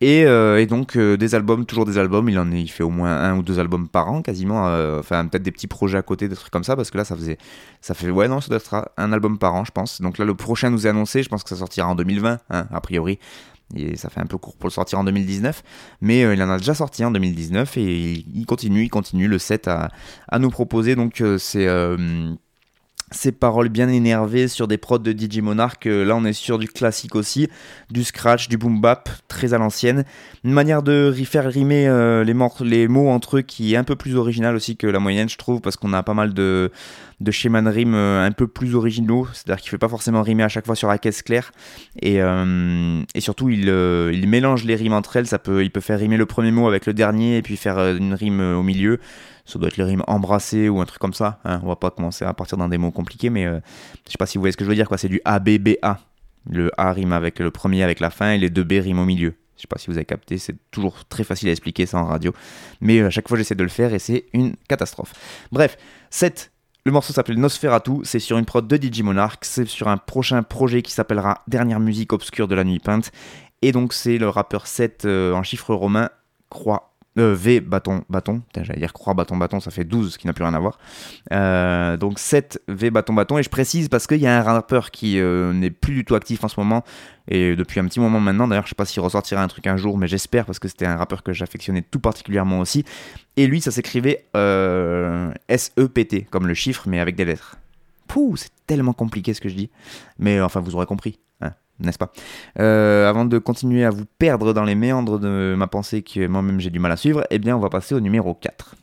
[0.01, 2.29] Et, euh, donc euh, des albums, toujours des albums.
[2.29, 4.65] Il en est, il fait au moins un ou deux albums par an, quasiment.
[4.99, 7.17] enfin, peut-être des petits projets à côté, des trucs comme ça, parce que là, ça
[7.17, 7.39] faisait,
[7.81, 10.01] ça fait, ouais, non, ça doit être un album par an, je pense.
[10.01, 11.23] Donc là, le prochain nous est annoncé.
[11.23, 13.19] Je pense que ça sortira en 2020, hein, a priori.
[13.75, 15.63] Et ça fait un peu court pour le sortir en 2019,
[16.01, 19.69] mais il en a déjà sorti en 2019 et il, continue, il continue le set
[19.69, 19.91] à,
[20.27, 20.97] à nous proposer.
[20.97, 21.67] Donc c'est
[23.11, 25.87] ces paroles bien énervées sur des prods de DJ Monarch.
[25.87, 27.49] Euh, là, on est sur du classique aussi,
[27.91, 30.05] du scratch, du boom bap, très à l'ancienne.
[30.45, 34.17] Une manière de faire rimer euh, les, mots entre eux qui est un peu plus
[34.17, 36.71] originale aussi que la moyenne, je trouve, parce qu'on a pas mal de,
[37.21, 39.27] de schémas de rime euh, un peu plus originaux.
[39.33, 41.53] C'est-à-dire qu'il ne fait pas forcément rimer à chaque fois sur la caisse claire.
[42.01, 45.27] Et, et surtout, il, il, mélange les rimes entre elles.
[45.27, 47.79] Ça peut, il peut faire rimer le premier mot avec le dernier et puis faire
[47.79, 49.01] une rime au milieu
[49.49, 51.41] ça doit être les rimes embrassées ou un truc comme ça.
[51.45, 51.61] Hein.
[51.65, 53.61] On va pas commencer à partir d'un des mots compliqués, mais euh,
[54.07, 54.89] je sais pas si vous voyez ce que je veux dire.
[54.99, 55.99] C'est du A, B, B, A.
[56.51, 59.05] Le A rime avec le premier avec la fin et les deux B riment au
[59.07, 59.35] milieu.
[59.57, 62.05] Je sais pas si vous avez capté, c'est toujours très facile à expliquer ça en
[62.05, 62.33] radio.
[62.81, 65.15] Mais euh, à chaque fois j'essaie de le faire et c'est une catastrophe.
[65.51, 65.79] Bref,
[66.11, 66.53] 7.
[66.85, 70.43] Le morceau s'appelle Nosferatu, c'est sur une prod de DJ Monarch, c'est sur un prochain
[70.43, 73.11] projet qui s'appellera Dernière musique obscure de la nuit peinte.
[73.63, 76.11] Et donc c'est le rappeur 7 euh, en chiffre romain,
[76.51, 78.43] croix Euh, v bâton bâton.
[78.55, 80.79] J'allais dire croix bâton bâton, ça fait 12, ce qui n'a plus rien à voir.
[81.33, 83.39] Euh, donc 7 V bâton bâton.
[83.39, 86.15] Et je précise parce qu'il y a un rappeur qui euh, n'est plus du tout
[86.15, 86.85] actif en ce moment.
[87.27, 89.77] Et depuis un petit moment maintenant, d'ailleurs, je sais pas s'il ressortira un truc un
[89.77, 92.85] jour, mais j'espère parce que c'était un rappeur que j'affectionnais tout particulièrement aussi.
[93.37, 94.25] Et lui, ça s'écrivait
[95.49, 97.57] S-E-P-T, comme le chiffre, mais avec des lettres.
[98.07, 99.71] Pouh, c'est tellement compliqué ce que je dis.
[100.19, 101.19] Mais enfin, vous aurez compris
[101.81, 102.13] n'est-ce pas?
[102.59, 106.61] Euh, Avant de continuer à vous perdre dans les méandres de ma pensée que moi-même
[106.61, 108.75] j'ai du mal à suivre, eh bien on va passer au numéro 4.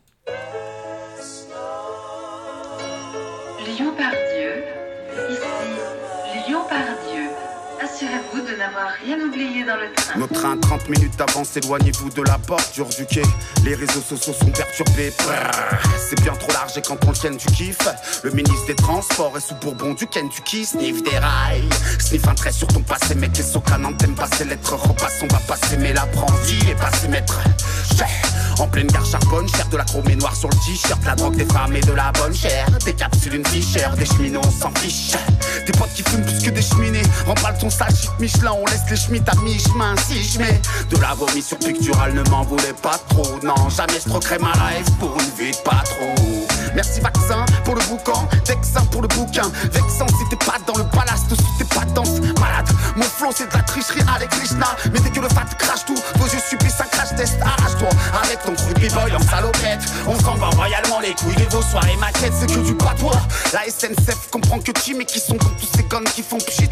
[10.18, 13.24] Notre train, 30 minutes d'avance, éloignez-vous de la bordure du quai.
[13.64, 15.12] Les réseaux sociaux sont perturbés.
[16.10, 17.78] C'est bien trop large et quand on tienne du kiff.
[18.24, 21.68] Le ministre des Transports est sous Bourbon du Ken du qui sniff des rails.
[22.00, 24.76] Sniff un trait sur ton passé, mec, et Socrates t'aime pas ses lettres?
[24.76, 27.42] Repasse, on va passer, mais l'apprenti est passé maître.
[28.60, 31.36] En pleine gare charbonne, cher de la chrome et noir sur le t-shirt, la drogue
[31.36, 32.66] des femmes et de la bonne chair.
[32.86, 35.12] Des capsules, une fichère, des cheminots, on s'en fiche.
[35.66, 37.02] Des potes qui fument plus que des cheminées.
[37.26, 39.96] Remballe ton sale Michelin, on laisse les schmitts à mi-chemin.
[40.08, 43.40] Si je mets de la vomi sur pictural, ne m'en voulez pas trop.
[43.42, 46.14] Non, jamais je troquerai ma life pour une vie de patron.
[46.76, 49.50] Merci vaccin pour le boucan, vexin pour le bouquin.
[49.72, 52.70] Vexant si t'es pas dans le palace, sous tes pas danse malade.
[52.96, 54.76] Mon flow c'est de la tricherie avec Krishna.
[54.94, 57.38] Mais dès que le fat crache tout, vos yeux subissent un test.
[57.42, 57.90] Arrache-toi
[58.24, 59.82] avec ton creepy boy en salopette.
[60.08, 63.22] On s'en va royalement les couilles de vos soirées maquettes, c'est que du patois.
[63.54, 66.70] La SNCF comprend que qui, mais qui sont comme tous ces guns qui font pchit.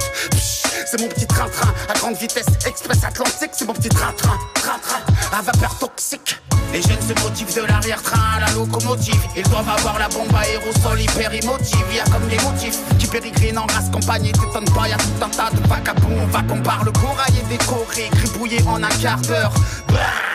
[0.85, 3.51] C'est mon petit train-train à grande vitesse, express atlantique.
[3.53, 5.01] C'est mon petit train-train, train-train
[5.37, 6.37] à vapeur toxique.
[6.73, 9.21] Les jeunes se motivent de l'arrière-train à la locomotive.
[9.35, 11.85] Ils doivent avoir la bombe aérosol hyper émotive.
[11.93, 14.25] Y'a comme des motifs qui périgrinent en race campagne.
[14.25, 16.23] Et t'étonnes pas, y'a tout un tas de vagabonds.
[16.23, 19.53] On va qu'on parle corail et décoré, gribouillé en un quart d'heure.
[19.89, 20.32] Omar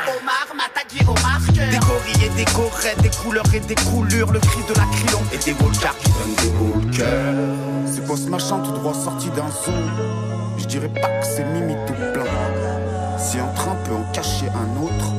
[1.54, 4.30] Des gorilles et des gorets, des couleurs et des coulures.
[4.30, 7.56] Le cri de la crillon et des walkers qui donnent des walkers.
[7.86, 9.72] C'est ce machin tout droit sorti d'un son
[10.58, 13.18] Je dirais pas que c'est Mimi tout plein.
[13.18, 15.14] Si un train peut en cacher un autre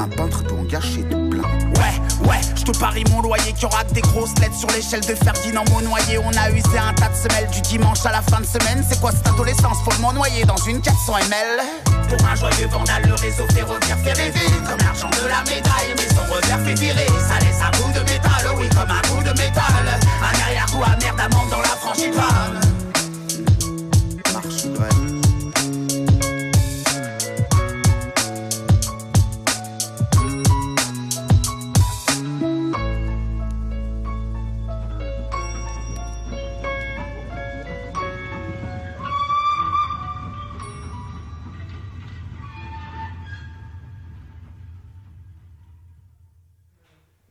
[0.00, 3.66] un peintre peut en gâcher tout Ouais, ouais, je te parie mon loyer qu'il y
[3.66, 7.14] aura des grosses lettres sur l'échelle de Ferdinand noyé On a usé un tas de
[7.14, 8.84] semelles du dimanche à la fin de semaine.
[8.88, 9.78] C'est quoi cette adolescence?
[9.84, 11.60] Follement noyé dans une 400 ml.
[12.08, 14.46] Pour un joyeux vandal, le réseau ferroviaire fait rêver.
[14.66, 17.06] Comme l'argent de la médaille, mais son revers fait virer.
[17.28, 19.84] Ça laisse un bout de métal, oui, comme un bout de métal.
[20.22, 22.73] Un arrière-goût amer d'amande dans la franchise.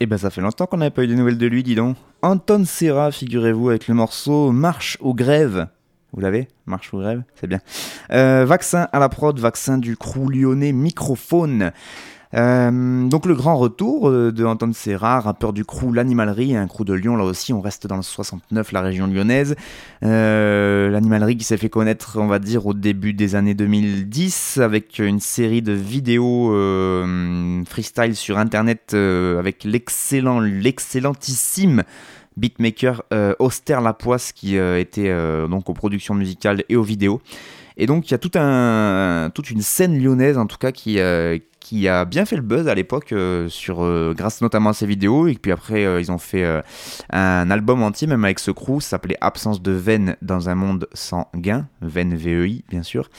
[0.04, 1.96] Eh ben ça fait longtemps qu'on n'avait pas eu de nouvelles de lui, dis donc.
[2.22, 5.68] Anton Serra, figurez-vous, avec le morceau Marche aux grèves.
[6.12, 6.50] Vous l'avez?
[6.66, 7.24] Marche aux grèves?
[7.36, 7.60] C'est bien.
[8.12, 11.72] Euh, vaccin à la prod, vaccin du crew lyonnais Microphone.
[12.34, 16.84] Euh, donc le grand retour euh, de Anton Serra, rappeur du crew L'Animalerie, un crew
[16.84, 19.56] de Lyon là aussi, on reste dans le 69, la région lyonnaise.
[20.04, 25.00] Euh, L'Animalerie qui s'est fait connaître, on va dire, au début des années 2010 avec
[25.00, 26.52] une série de vidéos
[27.68, 31.84] freestyle sur internet avec l'excellent, l'excellentissime
[32.36, 33.04] beatmaker
[33.40, 35.14] Auster Lapoisse qui était
[35.48, 37.22] donc aux productions musicales et aux vidéos.
[37.78, 41.00] Et donc il y a toute une scène lyonnaise en tout cas qui,
[41.64, 45.28] qui a bien fait le buzz à l'époque euh, euh, grâce notamment à ses vidéos.
[45.28, 46.46] Et puis après euh, ils ont fait
[47.10, 48.82] un album entier même avec ce crew.
[48.82, 51.68] S'appelait Absence de veine dans un monde sans gain.
[51.82, 53.10] Veine VEI bien sûr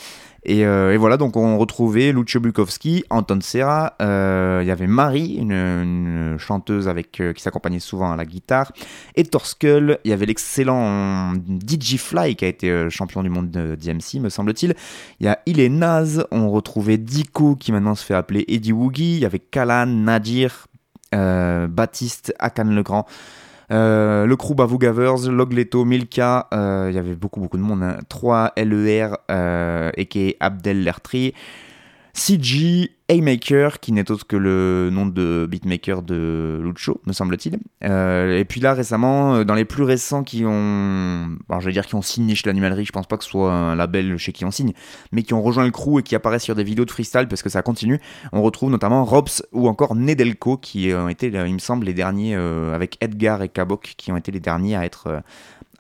[0.49, 5.37] euh, et, voilà, donc on retrouvait Lucio Bukowski, Anton Serra, euh, il y avait Marie,
[5.37, 8.73] une, chanteuse euh, qui s'accompagnait souvent à la guitare,
[9.15, 13.75] et Torskull, il y avait l'excellent DJ Fly qui a été champion du monde de
[13.75, 14.75] DMC, me semble-t-il.
[15.21, 19.15] Il y a Il Naz, on retrouvait Diko qui maintenant se fait appeler Eddie Woogie,
[19.15, 20.67] il y avait Kalan, Nadir,
[21.13, 23.07] Baptiste, Akan Legrand.
[23.71, 27.83] Euh, le crew Bavou Gavers, Logleto, Milka, euh, il y avait beaucoup beaucoup de monde.
[28.09, 31.35] 3 LER euh, et qui Abdel Lertri.
[32.17, 37.59] CG A-Maker, qui n'est autre que le nom de beatmaker de Lucho, me semble-t-il.
[37.83, 41.87] Euh, et puis là, récemment, euh, dans les plus récents qui ont, je vais dire
[41.87, 44.45] qui ont signé chez l'animalerie, je pense pas que ce soit un label chez qui
[44.45, 44.73] on signe,
[45.11, 47.43] mais qui ont rejoint le crew et qui apparaissent sur des vidéos de freestyle parce
[47.43, 48.01] que ça continue.
[48.33, 52.37] On retrouve notamment Robs ou encore Nedelko, qui ont été, il me semble, les derniers,
[52.37, 55.23] euh, avec Edgar et Kabok, qui ont été les derniers à être,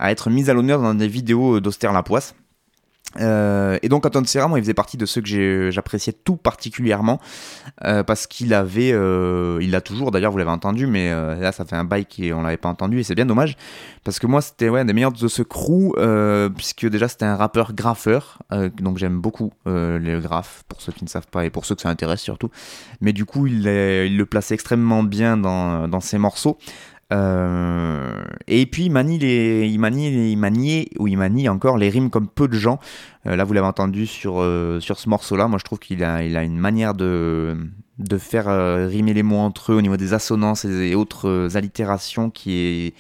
[0.01, 2.35] à être mis à l'honneur dans des vidéos d'Auster Lapoisse.
[3.21, 7.21] Euh, et donc Anton Serra, moi, il faisait partie de ceux que j'appréciais tout particulièrement
[7.85, 11.65] euh, parce qu'il avait, euh, il l'a toujours d'ailleurs, vous l'avez entendu, mais là ça
[11.65, 13.57] fait un bail qu'on l'avait pas entendu et c'est bien dommage
[14.05, 15.95] parce que moi c'était ouais, un des meilleurs de ce crew
[16.55, 18.39] puisque déjà c'était un rappeur graffeur,
[18.81, 21.83] donc j'aime beaucoup les graphes pour ceux qui ne savent pas et pour ceux que
[21.83, 22.51] ça intéresse surtout.
[23.01, 26.59] Mais du coup il, le plaçait extrêmement bien dans ses morceaux.
[27.13, 31.89] Euh, et puis il manie, les, il, manie, il maniait, ou il manie encore les
[31.89, 32.79] rimes comme peu de gens.
[33.27, 35.49] Euh, là, vous l'avez entendu sur, euh, sur ce morceau-là.
[35.49, 37.57] Moi, je trouve qu'il a, il a une manière de,
[37.99, 38.47] de faire
[38.89, 42.95] rimer les mots entre eux au niveau des assonances et, autres allitérations qui est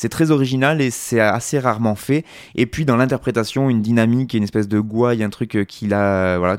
[0.00, 2.24] c'est très original et c'est assez rarement fait.
[2.54, 6.56] Et puis dans l'interprétation, une dynamique une espèce de gouaille, un truc qu'il a, voilà,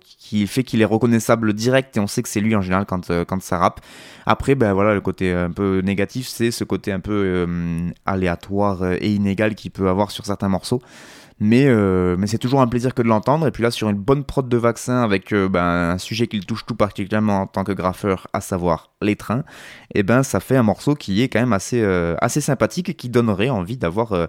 [0.00, 3.10] qui fait qu'il est reconnaissable direct et on sait que c'est lui en général quand,
[3.24, 3.80] quand ça rappe.
[4.24, 8.92] Après, ben voilà, le côté un peu négatif, c'est ce côté un peu euh, aléatoire
[8.92, 10.80] et inégal qu'il peut avoir sur certains morceaux.
[11.38, 13.46] Mais, euh, mais c'est toujours un plaisir que de l'entendre.
[13.46, 16.46] Et puis là, sur une bonne prod de vaccin avec euh, ben, un sujet qu'il
[16.46, 19.44] touche tout particulièrement en tant que graffeur, à savoir les trains,
[19.94, 21.84] eh ben ça fait un morceau qui est quand même assez,
[22.20, 24.28] assez sympathique et qui donnerait envie d'avoir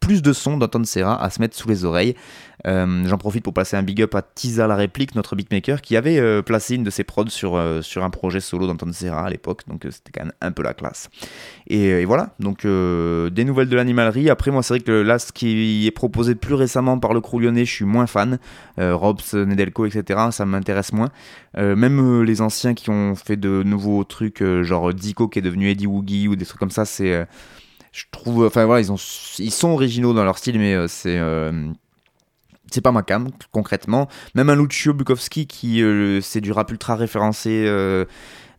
[0.00, 2.16] plus de sons d'Anton Serra à se mettre sous les oreilles.
[2.66, 5.96] Euh, j'en profite pour passer un big up à Tisa la réplique, notre beatmaker, qui
[5.96, 9.26] avait euh, placé une de ses prods sur, euh, sur un projet solo d'Anton Serra
[9.26, 11.08] à l'époque, donc c'était quand même un peu la classe.
[11.68, 14.30] Et, voilà, donc des nouvelles de l'animalerie.
[14.30, 17.40] Après, moi, c'est vrai que là, ce qui est proposé plus récemment par le crew
[17.40, 18.38] lyonnais, je suis moins fan.
[18.78, 21.10] Robs, Nedelko, etc., ça m'intéresse moins.
[21.54, 25.86] même les anciens qui ont fait de nouveaux trucs, genre Dico qui est devenu Eddie
[25.86, 27.26] Woogie ou des trucs comme ça, c'est
[27.90, 28.98] je trouve enfin voilà ils ont
[29.38, 31.18] ils sont originaux dans leur style mais c'est
[32.70, 34.08] c'est pas ma cam concrètement.
[34.34, 37.64] Même un Lucio Bukowski qui euh, c'est du rap ultra référencé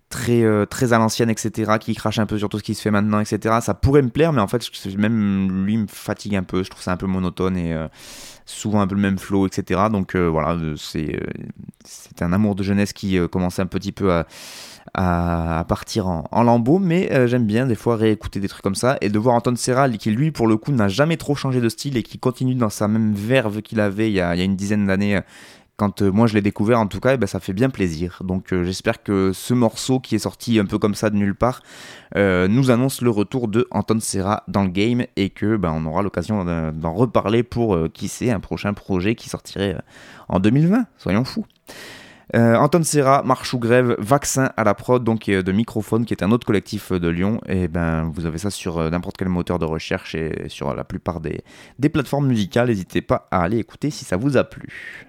[0.09, 2.91] très très à l'ancienne etc qui crache un peu sur tout ce qui se fait
[2.91, 4.63] maintenant etc ça pourrait me plaire mais en fait
[4.97, 6.63] même lui me fatigue un peu.
[6.63, 7.75] Je trouve ça un peu monotone et
[8.45, 11.19] souvent un peu le même flow etc donc voilà c'est
[11.85, 14.25] c'est un amour de jeunesse qui commençait un petit peu à
[14.93, 18.97] à, partir en, lambeaux, mais euh, j'aime bien des fois réécouter des trucs comme ça
[19.01, 21.69] et de voir Anton Serral qui lui pour le coup n'a jamais trop changé de
[21.69, 24.41] style et qui continue dans sa même verve qu'il avait il y, a, il y
[24.41, 25.21] a, une dizaine d'années euh,
[25.79, 28.21] quand euh, moi je l'ai découvert en tout cas, eh ben, ça fait bien plaisir.
[28.23, 31.61] Donc j'espère que ce morceau qui est sorti un peu comme ça de nulle part
[32.15, 36.01] nous annonce le retour de Anton Serra dans le game et que ben, on aura
[36.01, 39.77] l'occasion d'en reparler pour qui sait un prochain projet qui sortirait
[40.27, 40.85] en 2020.
[40.97, 41.45] Soyons fous.
[42.35, 46.23] Euh, Anton Serra, Marche ou Grève, Vaccin à la prod, donc de Microphone, qui est
[46.23, 47.41] un autre collectif de Lyon.
[47.47, 50.83] Et ben, vous avez ça sur euh, n'importe quel moteur de recherche et sur la
[50.83, 52.67] plupart des plateformes musicales.
[52.67, 55.07] N'hésitez pas à aller écouter si ça vous a plu.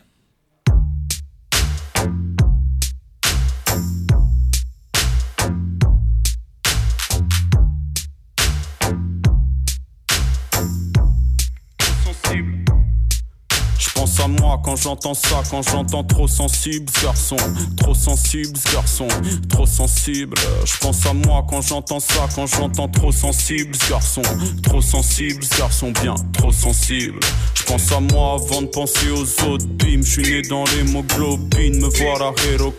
[14.20, 17.36] À moi quand j'entends ça, quand j'entends trop sensible, garçon,
[17.76, 19.08] trop sensible, garçon,
[19.48, 20.36] trop sensible.
[20.64, 24.22] Je pense à moi quand j'entends ça, quand j'entends trop sensible, garçon,
[24.62, 27.20] trop sensible, garçon, bien, trop sensible.
[27.54, 31.80] Je pense à moi avant de penser aux autres, bim, je suis né dans l'hémoglobine,
[31.80, 32.34] me voir à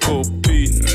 [0.06, 0.86] copine.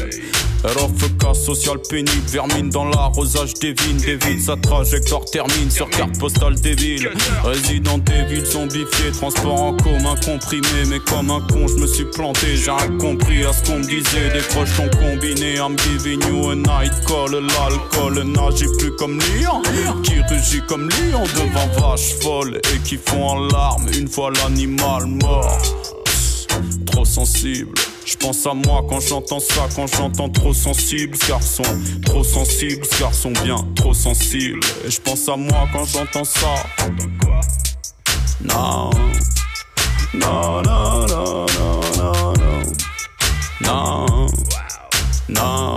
[0.64, 6.18] RFK social pénible, vermine dans l'arrosage des vignes, des villes, sa trajectoire termine sur carte
[6.18, 7.10] postale des villes.
[7.44, 12.04] Résident des villes zombifiées, transport en commun comprimé, mais comme un con, je me suis
[12.06, 14.30] planté, j'ai rien compris à ce qu'on me disait.
[14.32, 19.62] Des crochons combinés, I'm giving you a night call, l'alcool n'agit plus comme lion,
[20.02, 25.06] qui rugit comme lion devant vache folle et qui font en larmes une fois l'animal
[25.06, 25.58] mort.
[26.86, 27.74] trop sensible.
[28.06, 31.64] Je pense à moi quand j'entends ça, quand j'entends trop sensible, garçon.
[32.04, 34.60] Trop sensible, garçon bien, trop sensible.
[34.86, 36.54] Je pense à moi quand j'entends ça.
[38.44, 38.90] Non.
[40.14, 42.32] Non, non, non, non, non,
[43.60, 44.06] non.
[44.08, 44.26] Non.
[45.28, 45.76] Non.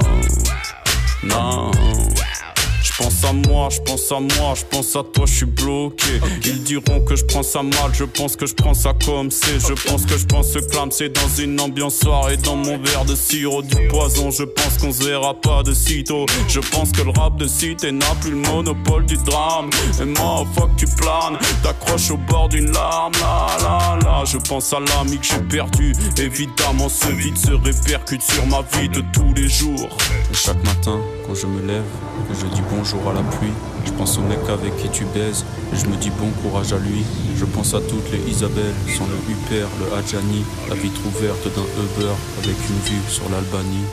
[1.23, 1.88] Non
[2.99, 6.19] pense à moi, je pense à moi, je pense à toi, je suis bloqué.
[6.43, 9.59] Ils diront que je prends ça mal, je pense que je prends ça comme c'est.
[9.59, 12.35] Je pense que je pense ce clam, c'est dans une ambiance soirée.
[12.37, 16.25] Dans mon verre de sirop du poison, je pense qu'on se verra pas de sitôt.
[16.49, 19.69] Je pense que le rap de cité n'a plus le monopole du drame.
[20.01, 23.13] Et moi, fuck, tu planes, t'accroches au bord d'une larme.
[23.21, 25.93] Là, là, là, je pense à l'ami que j'ai perdu.
[26.17, 29.89] Évidemment, ce vide se répercute sur ma vie de tous les jours.
[30.31, 31.83] Et chaque matin, quand je me lève,
[32.33, 33.53] je dis bonjour jour à la pluie.
[33.85, 36.77] Je pense au mec avec qui tu baises, et je me dis bon courage à
[36.77, 37.03] lui.
[37.37, 41.61] Je pense à toutes les Isabelle, sans le Huper, le Hadjani, la vitre ouverte d'un
[41.61, 42.13] Uber
[42.43, 43.85] avec une vue sur l'Albanie.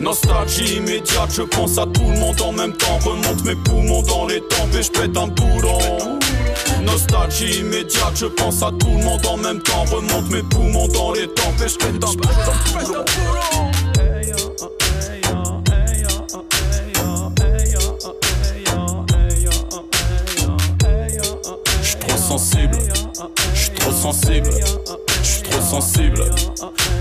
[0.00, 2.98] Nostalgie immédiate, je pense à tout le monde en même temps.
[2.98, 6.18] Remonte mes poumons dans les tempes et je pète un boulon.
[6.82, 9.84] Nostalgie immédiate, je pense à tout le monde en même temps.
[9.84, 12.12] Remonte mes poumons dans les temps, pêche que trop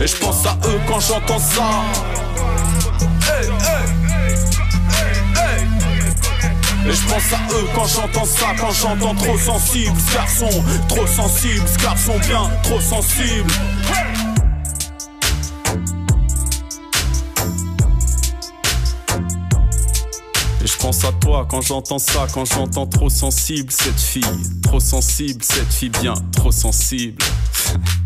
[0.02, 1.70] Et je pense à eux quand j'entends ça.
[6.88, 10.50] Et je pense à eux quand j'entends ça, quand j'entends trop sensible, ce garçon,
[10.88, 13.52] trop sensible, ce garçon bien, trop sensible.
[20.64, 24.24] Et je pense à toi quand j'entends ça, quand j'entends trop sensible cette fille,
[24.64, 27.24] trop sensible cette fille bien, trop sensible.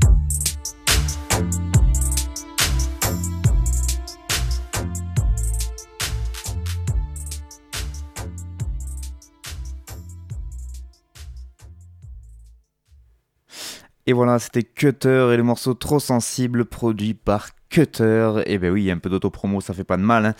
[14.10, 18.42] Et voilà, c'était Cutter et le morceau Trop Sensible produit par Cutter.
[18.46, 20.28] Et ben oui, un peu d'autopromo, ça fait pas de mal.
[20.28, 20.34] Hein.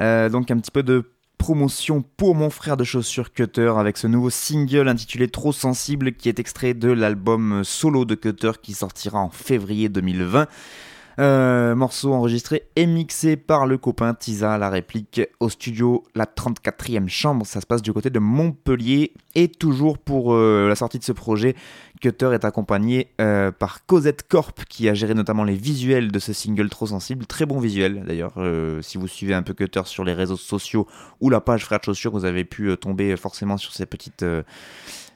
[0.00, 4.06] Euh, donc un petit peu de promotion pour mon frère de chaussures Cutter avec ce
[4.06, 9.20] nouveau single intitulé Trop Sensible qui est extrait de l'album solo de Cutter qui sortira
[9.20, 10.46] en février 2020.
[11.20, 17.08] Euh, morceau enregistré et mixé par le copain Tisa, la réplique au studio La 34e
[17.08, 17.46] Chambre.
[17.46, 19.12] Ça se passe du côté de Montpellier.
[19.36, 21.56] Et toujours pour euh, la sortie de ce projet,
[22.00, 26.32] Cutter est accompagné euh, par Cosette Corp qui a géré notamment les visuels de ce
[26.32, 27.26] single trop sensible.
[27.26, 28.34] Très bon visuel d'ailleurs.
[28.82, 30.86] si vous suivez un peu Cutter sur les réseaux sociaux
[31.20, 34.24] ou la page Frère de Chaussures, vous avez pu tomber forcément sur ces petites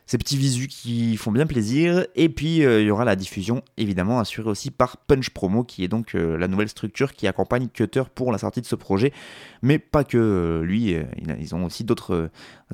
[0.08, 2.06] ces petits visus qui font bien plaisir.
[2.16, 5.84] Et puis euh, il y aura la diffusion évidemment assurée aussi par Punch Promo qui
[5.84, 9.12] est donc euh, la nouvelle structure qui accompagne Cutter pour la sortie de ce projet.
[9.60, 10.96] Mais pas que euh, lui,
[11.38, 12.30] ils ont aussi d'autres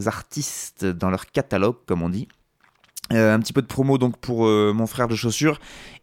[0.07, 2.29] artistes dans leur catalogue comme on dit.
[3.11, 5.59] un petit peu de promo donc pour mon frère de chaussures.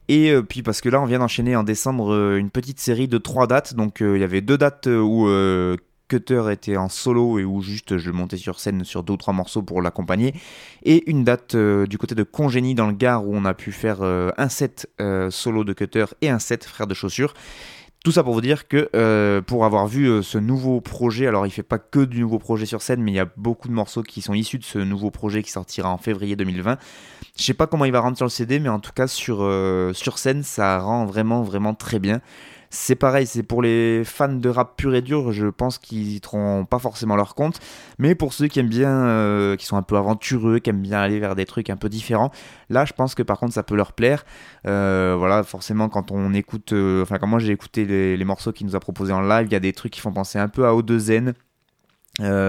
[0.10, 3.48] Et puis parce que là on vient d'enchaîner en décembre une petite série de trois
[3.48, 3.74] dates.
[3.74, 5.30] Donc il y avait deux dates où
[6.12, 9.34] Cutter était en solo et où juste je montais sur scène sur deux ou trois
[9.34, 10.34] morceaux pour l'accompagner.
[10.84, 13.72] Et une date euh, du côté de Congénie dans le Gard où on a pu
[13.72, 17.34] faire euh, un set euh, solo de Cutter et un set frère de chaussures.
[18.04, 21.62] Tout ça pour vous dire que pour avoir vu ce nouveau projet, alors il fait
[21.62, 24.24] pas que du nouveau projet sur scène, mais il y a beaucoup de morceaux qui
[24.24, 26.80] sont issus de ce nouveau projet qui sortira en février 2020.
[27.38, 29.48] Je sais pas comment il va rendre sur le CD, mais en tout cas sur,
[29.94, 32.22] sur scène, ça rend vraiment vraiment très bien.
[32.74, 36.22] C'est pareil, c'est pour les fans de rap pur et dur, je pense qu'ils y
[36.22, 37.60] trouveront pas forcément leur compte.
[38.00, 41.02] Mais pour ceux qui aiment bien, euh, qui sont un peu aventureux, qui aiment bien
[41.02, 42.32] aller vers des trucs un peu différents,
[42.70, 44.24] là je pense que par contre ça peut leur plaire.
[44.68, 48.66] Euh, voilà, forcément quand on écoute, euh, enfin quand moi j'ai écouté les, morceaux qu'il
[48.68, 50.66] nous a proposés en live, il y a des trucs qui font penser un peu
[50.66, 51.34] à O2N.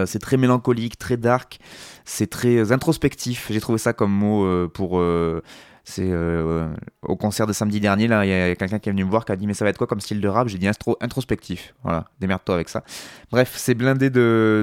[0.06, 1.58] c'est très mélancolique, très dark,
[2.04, 3.48] c'est très introspectif.
[3.50, 5.02] J'ai trouvé ça comme mot pour
[5.84, 6.68] c'est euh,
[7.02, 9.24] au concert de samedi dernier, là, il y a quelqu'un qui est venu me voir
[9.24, 10.46] qui a dit mais ça va être quoi comme style de rap?
[10.46, 10.68] J'ai dit
[11.00, 11.74] introspectif.
[11.82, 12.84] Voilà, démerde-toi avec ça.
[13.30, 14.08] Bref, c'est blindé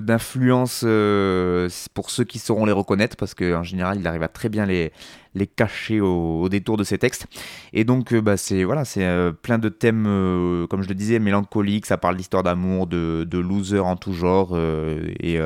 [0.02, 4.48] d'influences euh, pour ceux qui sauront les reconnaître parce qu'en général, il arrive à très
[4.48, 4.94] bien les,
[5.40, 7.26] les cacher au, détour de ces textes.
[7.74, 10.96] Et donc, euh, bah, c'est voilà, c'est euh, plein de thèmes, euh, comme je le
[10.96, 11.86] disais, mélancoliques.
[11.86, 15.40] Ça parle d'histoire d'amour, de, de loser en tout genre, et,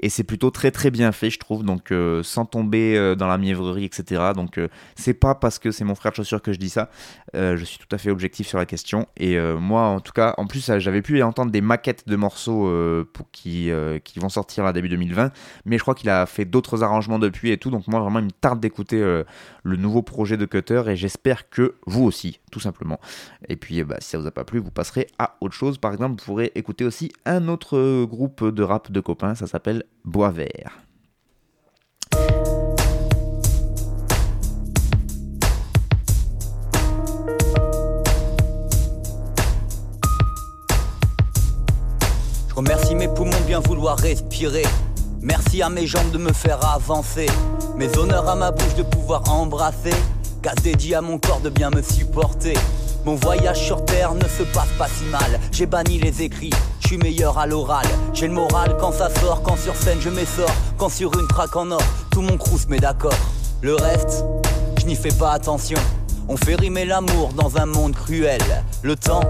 [0.00, 1.64] et c'est plutôt très très bien fait, je trouve.
[1.64, 4.32] Donc, sans tomber dans la mièvrerie, etc.
[4.34, 4.60] Donc,
[4.94, 6.90] c'est pas parce que c'est mon frère de chaussure que je dis ça.
[7.34, 9.06] je suis tout à fait objectif sur la question.
[9.16, 12.70] Et moi, en tout cas, en plus, j'avais pu entendre des maquettes de morceaux
[13.12, 13.70] pour qui,
[14.04, 15.32] qui vont sortir à début 2020,
[15.64, 17.70] mais je crois qu'il a fait d'autres arrangements depuis et tout.
[17.70, 19.00] Donc, moi, vraiment, il me tarde d'écouter
[19.62, 23.00] le nouveau projet de Cutter et j'espère que vous aussi, tout simplement.
[23.48, 25.78] Et puis, bah, si ça vous a pas plu, vous passerez à autre chose.
[25.78, 29.84] Par exemple, vous pourrez écouter aussi un autre groupe de rap de copains, ça s'appelle
[30.04, 30.78] Bois Vert.
[42.48, 44.64] Je remercie mes poumons de bien vouloir respirer.
[45.22, 47.26] Merci à mes jambes de me faire avancer.
[47.76, 49.92] Mes honneurs à ma bouche de pouvoir embrasser.
[50.40, 52.54] Casse dédié à mon corps de bien me supporter.
[53.04, 55.38] Mon voyage sur terre ne se passe pas si mal.
[55.52, 57.86] J'ai banni les écrits, je suis meilleur à l'oral.
[58.14, 60.54] J'ai le moral quand ça sort, quand sur scène je m'essore.
[60.78, 63.12] Quand sur une traque en or, tout mon crous met d'accord.
[63.60, 64.24] Le reste,
[64.78, 65.78] je n'y fais pas attention.
[66.28, 68.40] On fait rimer l'amour dans un monde cruel.
[68.82, 69.20] Le temps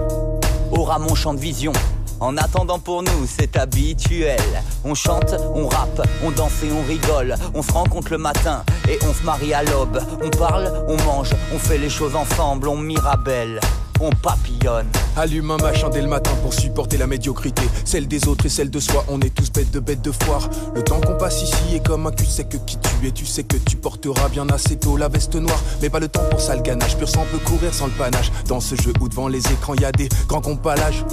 [0.71, 1.73] aura mon champ de vision.
[2.21, 4.39] En attendant pour nous, c'est habituel.
[4.85, 7.35] On chante, on rappe, on danse et on rigole.
[7.55, 9.99] On se rencontre le matin et on se marie à l'aube.
[10.23, 13.59] On parle, on mange, on fait les choses ensemble, on mirabelle.
[14.01, 14.87] On papillonne.
[15.15, 17.61] Allume un machin dès le matin pour supporter la médiocrité.
[17.85, 20.49] Celle des autres et celle de soi, on est tous bêtes de bêtes de foire.
[20.73, 23.11] Le temps qu'on passe ici est comme un cul sec qui tu es.
[23.11, 25.61] Tu sais que tu porteras bien assez tôt la veste noire.
[25.81, 26.97] Mais pas le temps pour ça le ganache.
[26.97, 28.31] Pur sang peut courir sans le panache.
[28.47, 31.05] Dans ce jeu où devant les écrans y a des grands compalages.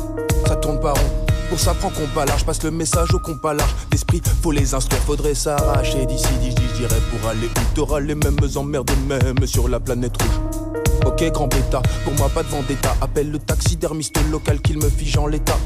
[0.47, 1.11] Ça tourne pas rond.
[1.49, 5.01] Pour ça prend compas large, passe le message au compas large D'esprit, faut les instruire,
[5.03, 9.80] faudrait s'arracher D'ici, d'ici, j'irai pour aller où t'auras les mêmes emmerdes même sur la
[9.80, 10.88] planète rouge
[11.21, 12.95] Ok grand bêta, pour moi pas de vendetta.
[13.01, 15.59] Appelle le taxidermiste local qu'il me fige en l'état.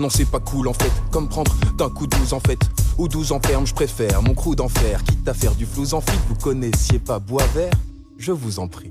[0.00, 2.58] Non c'est pas cool en fait, comme prendre d'un coup 12 en fait.
[2.98, 6.00] Ou 12 en ferme, je préfère mon crew d'enfer Quitte à faire du flou en
[6.00, 7.70] fit, vous connaissiez pas bois vert
[8.18, 8.90] Je vous en prie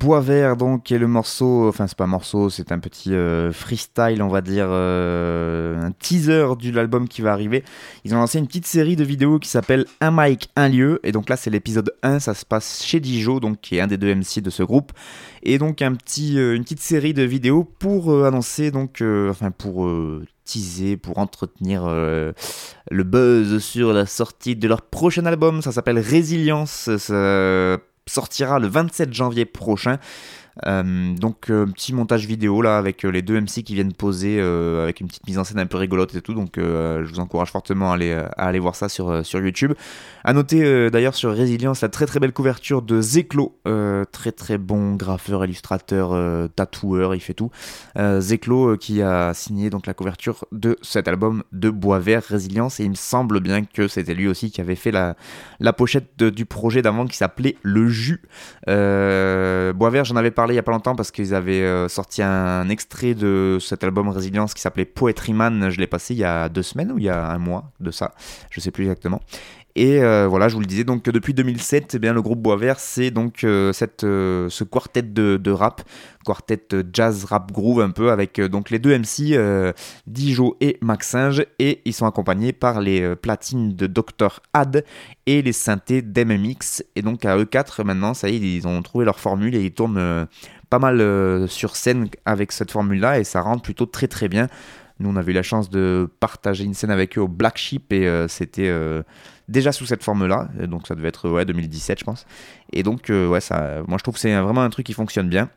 [0.00, 3.52] Bois Vert donc est le morceau, enfin c'est pas un morceau, c'est un petit euh,
[3.52, 7.64] freestyle on va dire, euh, un teaser de l'album qui va arriver.
[8.04, 11.12] Ils ont lancé une petite série de vidéos qui s'appelle Un mic, un lieu, et
[11.12, 13.98] donc là c'est l'épisode 1, ça se passe chez Dijo, donc qui est un des
[13.98, 14.92] deux MC de ce groupe,
[15.42, 19.86] et donc un petit, euh, une petite série de vidéos pour annoncer donc, enfin pour
[20.46, 26.88] teaser, pour entretenir le buzz sur la sortie de leur prochain album, ça s'appelle Résilience,
[28.10, 29.98] sortira le 27 janvier prochain.
[30.66, 34.40] Euh, donc euh, petit montage vidéo là avec euh, les deux MC qui viennent poser
[34.40, 37.50] avec une petite mise en scène un peu rigolote et tout donc je vous encourage
[37.50, 39.72] fortement à aller, à aller voir ça sur, sur YouTube.
[40.24, 43.58] À noter d'ailleurs sur Résilience la très très belle couverture de Zeklo,
[44.12, 47.50] très très bon graffeur, illustrateur, tatoueur, il fait tout.
[48.18, 52.84] Zeklo qui a signé donc la couverture de cet album de Bois Vert Résilience et
[52.84, 55.16] il me semble bien que c'était lui aussi qui avait fait la,
[55.58, 58.22] la pochette du projet d'avant qui s'appelait Le Jus.
[58.66, 62.22] Bois Vert j'en avais parlé il y a pas longtemps parce qu'ils avaient euh, sorti
[62.22, 65.70] un extrait de cet album Résilience qui s'appelait Poetry Man.
[65.70, 67.90] Je l'ai passé il y a deux semaines ou il y a un mois de
[67.90, 68.14] ça,
[68.50, 69.20] je sais plus exactement.
[69.76, 72.56] Et euh, voilà, je vous le disais, donc depuis 2007, eh bien, le groupe Bois
[72.56, 75.82] Vert, c'est donc euh, cette, ce quartet de, rap,
[76.24, 79.38] quartet jazz rap groove un peu, avec donc les deux MC,
[80.06, 84.40] Dijo et Maxinge, et ils sont accompagnés par les platines de Dr.
[84.52, 84.84] Had
[85.26, 86.82] et les synthés d'MMX.
[86.96, 89.72] Et donc à E4 maintenant, ça y est, ils ont trouvé leur formule et ils
[89.72, 90.26] tournent
[90.68, 94.48] pas mal sur scène avec cette formule-là, et ça rentre plutôt très très bien.
[94.98, 97.90] Nous, on a eu la chance de partager une scène avec eux au Black Sheep
[97.90, 98.70] et c'était
[99.50, 102.26] déjà sous cette forme-là, donc ça devait être ouais, 2017 je pense.
[102.72, 105.28] Et donc euh, ouais, ça, moi je trouve que c'est vraiment un truc qui fonctionne
[105.28, 105.50] bien.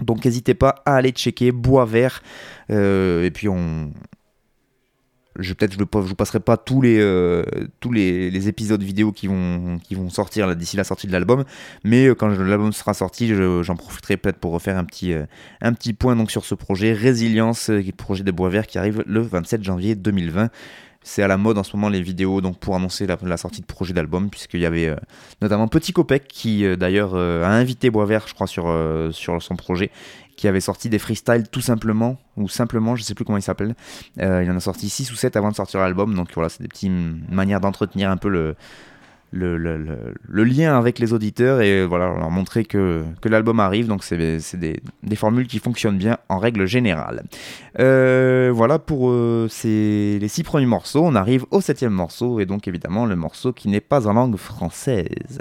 [0.00, 2.22] Donc n'hésitez pas à aller checker Bois Vert.
[2.70, 3.92] Euh, et puis on,
[5.38, 7.44] je peut-être je ne vous passerai pas tous les euh,
[7.78, 11.44] tous les, épisodes vidéo qui vont qui vont sortir d'ici la sortie de l'album
[11.84, 15.14] mais quand l'album sera sorti j'en profiterai peut-être pour refaire un petit
[15.60, 19.20] un petit point donc sur ce projet Résilience projet des bois verts qui arrive le
[19.20, 20.50] 27 janvier 2020
[21.02, 23.66] c'est à la mode en ce moment les vidéos donc pour annoncer la, sortie de
[23.66, 24.96] projet d'album puisqu'il y avait euh,
[25.40, 28.72] notamment Petit Copec qui euh, d'ailleurs euh, a invité Boisvert je crois sur,
[29.12, 29.90] sur son projet
[30.36, 33.74] qui avait sorti des freestyles tout simplement ou simplement je sais plus comment il s'appelle.
[34.16, 36.68] Il en a sorti 6 ou 7 avant de sortir l'album donc voilà c'est des
[36.68, 36.90] petites
[37.30, 38.56] manières d'entretenir un peu le
[39.32, 43.86] le, lien avec les auditeurs et voilà, leur montrer que, que l'album arrive.
[43.86, 47.24] Donc, c'est des, des, formules qui fonctionnent bien en règle générale.
[47.80, 51.02] Euh, voilà pour euh, les six premiers morceaux.
[51.04, 54.36] On arrive au septième morceau et donc évidemment le morceau qui n'est pas en langue
[54.36, 55.40] française.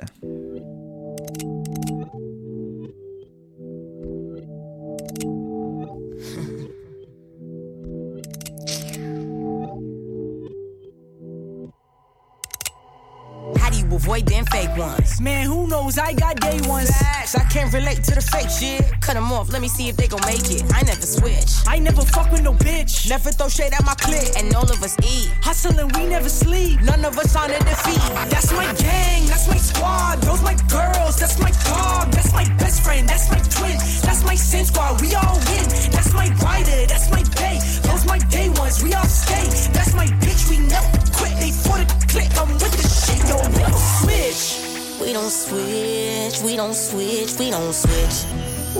[14.11, 15.21] Avoid them fake ones.
[15.21, 15.97] Man, who knows?
[15.97, 16.89] I got day ones.
[16.97, 17.35] Facts.
[17.35, 18.83] I can't relate to the fake shit.
[18.99, 20.63] Cut them off, let me see if they gon' make it.
[20.73, 21.51] I never switch.
[21.65, 23.09] I never fuck with no bitch.
[23.09, 24.35] Never throw shade at my clique.
[24.35, 25.31] And all of us eat.
[25.41, 26.81] Hustling, we never sleep.
[26.81, 28.03] None of us on a defeat.
[28.29, 30.21] That's my gang, that's my squad.
[30.21, 32.11] Those my girls, that's my dog.
[32.11, 33.77] That's my best friend, that's my twin.
[34.03, 35.65] That's my sin squad, we all win.
[35.95, 37.59] That's my rider, that's my pay.
[37.87, 39.47] Those my day ones, we all stay.
[39.71, 41.31] That's my bitch, we never quit.
[41.39, 44.99] They for the click, I'm with the shit, yo, we don't switch.
[44.99, 48.25] We don't switch, we don't switch, we don't switch.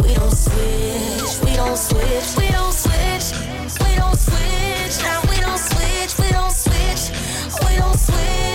[0.03, 3.27] We don't switch, we don't switch, we don't switch.
[3.79, 7.03] We don't switch, now we don't switch, we don't switch.
[7.63, 8.50] We don't switch.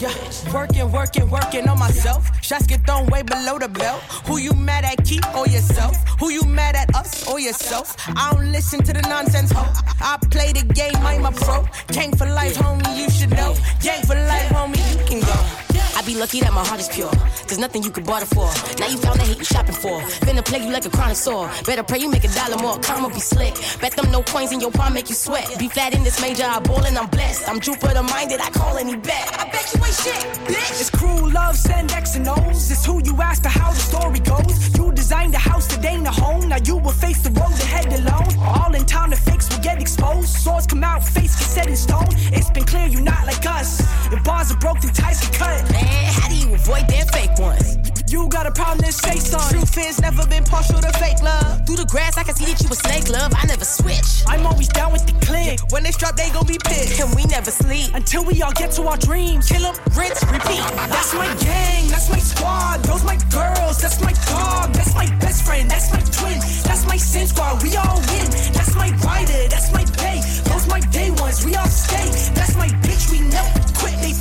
[0.00, 0.14] Yeah,
[0.54, 2.26] working, working, working on myself.
[2.42, 4.00] Shots get thrown way below the belt.
[4.24, 5.94] Who you mad at, keep or yourself?
[6.18, 7.96] Who you mad at, us or yourself?
[8.16, 9.62] I don't listen to the nonsense, ho.
[10.00, 11.66] I play the game, I'm a pro.
[11.88, 13.54] King for life, homie, you should know.
[13.82, 15.59] Gang for life, homie, you can go.
[16.00, 17.12] I be lucky that my heart is pure.
[17.46, 18.48] There's nothing you could barter for.
[18.80, 20.00] Now you found the hate you shopping for.
[20.24, 21.50] Finna play you like a chronic sore.
[21.66, 22.78] Better pray you make a dollar more.
[22.78, 23.52] Karma be slick.
[23.82, 25.58] Bet them no coins in your palm make you sweat.
[25.58, 27.46] Be fat in this major, I ball and I'm blessed.
[27.46, 29.28] I'm Jupiter minded, I call any bet.
[29.38, 30.80] I bet you ain't shit, bitch.
[30.80, 32.70] It's cruel love, send X and O's.
[32.70, 34.74] It's who you ask to how the story goes.
[34.78, 36.48] You designed a house that ain't a home.
[36.48, 38.38] Now you will face the road ahead alone.
[38.38, 40.30] All in time, the fakes will get exposed.
[40.30, 42.08] Swords come out, face get set in stone.
[42.32, 43.80] It's been clear you're not like us.
[44.10, 45.89] If bars are broke, ties get cut.
[46.16, 47.78] How do you avoid them fake ones?
[48.10, 49.58] You got a problem, then say something.
[49.60, 51.64] Truth is, never been partial to fake love.
[51.64, 53.32] Through the grass, I can see that you a snake, love.
[53.36, 54.26] I never switch.
[54.26, 55.60] I'm always down with the click.
[55.70, 56.98] When they strap, they gon' be pissed.
[56.98, 59.48] And we never sleep until we all get to our dreams.
[59.48, 60.58] Kill them, rinse, repeat.
[60.90, 62.82] That's my gang, that's my squad.
[62.82, 64.74] Those my girls, that's my dog.
[64.74, 66.40] That's my best friend, that's my twin.
[66.66, 68.26] That's my sin squad, we all win.
[68.50, 70.18] That's my rider, that's my pay.
[70.50, 72.10] Those my day ones, we all stay.
[72.34, 73.94] That's my bitch, we never quit.
[74.02, 74.12] They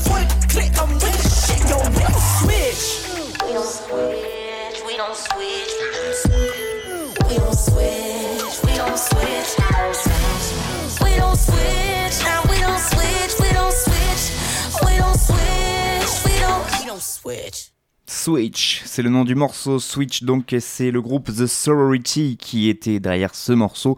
[18.06, 18.82] switch.
[18.86, 23.34] C'est le nom du morceau Switch donc c'est le groupe The Sorority qui était derrière
[23.34, 23.98] ce morceau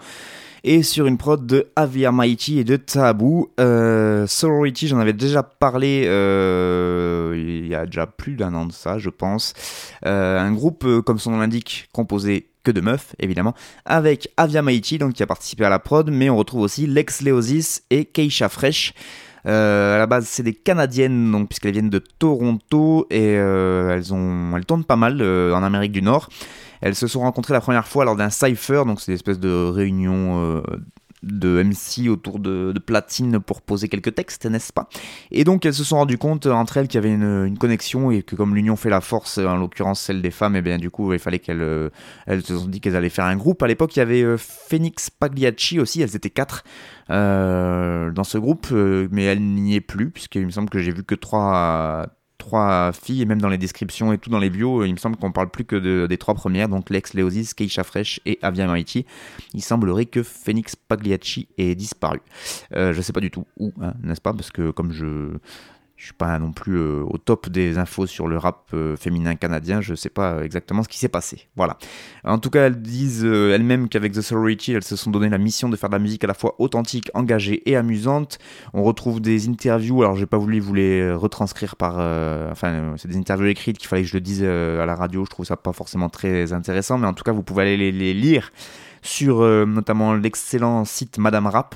[0.63, 3.51] et sur une prod de Avia Mighty et de Taboo.
[3.59, 8.97] Euh, j'en avais déjà parlé euh, il y a déjà plus d'un an de ça,
[8.99, 9.53] je pense.
[10.05, 13.55] Euh, un groupe, euh, comme son nom l'indique, composé que de meufs, évidemment,
[13.85, 17.21] avec Avia Mighty, donc qui a participé à la prod, mais on retrouve aussi Lex
[17.21, 18.93] Leosis et Keisha Fresh.
[19.43, 24.65] À la base, c'est des Canadiennes, donc puisqu'elles viennent de Toronto et elles ont, elles
[24.65, 26.29] tournent pas mal en Amérique du Nord.
[26.81, 29.69] Elles se sont rencontrées la première fois lors d'un cipher, donc c'est une espèce de
[29.69, 30.61] réunion euh,
[31.23, 34.89] de MC autour de, platine pour poser quelques textes, n'est-ce pas?
[35.29, 38.23] Et donc elles se sont rendues compte entre elles qu'il y avait une, connexion et
[38.23, 41.13] que comme l'union fait la force, en l'occurrence celle des femmes, et bien du coup
[41.13, 41.89] il fallait qu'elles euh,
[42.27, 43.61] se sont dit qu'elles allaient faire un groupe.
[43.61, 46.63] À l'époque il y avait euh, Phoenix Pagliacci aussi, elles étaient quatre
[47.11, 50.91] euh, dans ce groupe, euh, mais elles n'y est plus puisqu'il me semble que j'ai
[50.91, 52.07] vu que trois
[52.41, 55.15] trois filles, et même dans les descriptions et tout dans les bios, il me semble
[55.15, 58.65] qu'on parle plus que de, des trois premières, donc Lex Leosis, Keisha Fresh et Avia
[58.67, 59.05] Mighty.
[59.53, 62.19] Il semblerait que Phoenix Pagliacci ait disparu.
[62.75, 64.33] Euh, je sais pas du tout où, hein, n'est-ce pas?
[64.33, 65.37] Parce que comme je
[66.01, 69.35] je suis pas non plus euh, au top des infos sur le rap euh, féminin
[69.35, 71.47] canadien, je sais pas exactement ce qui s'est passé.
[71.55, 71.77] Voilà.
[72.23, 75.37] En tout cas, elles disent euh, elles-mêmes qu'avec The Sorority, elles se sont donné la
[75.37, 78.39] mission de faire de la musique à la fois authentique, engagée et amusante.
[78.73, 81.99] On retrouve des interviews, alors j'ai pas voulu vous les retranscrire par.
[81.99, 84.95] euh, enfin, c'est des interviews écrites qu'il fallait que je le dise euh, à la
[84.95, 87.91] radio, je trouve ça pas forcément très intéressant, mais en tout cas, vous pouvez aller
[87.91, 88.51] les, lire
[89.01, 91.75] sur euh, notamment l'excellent site Madame Rap.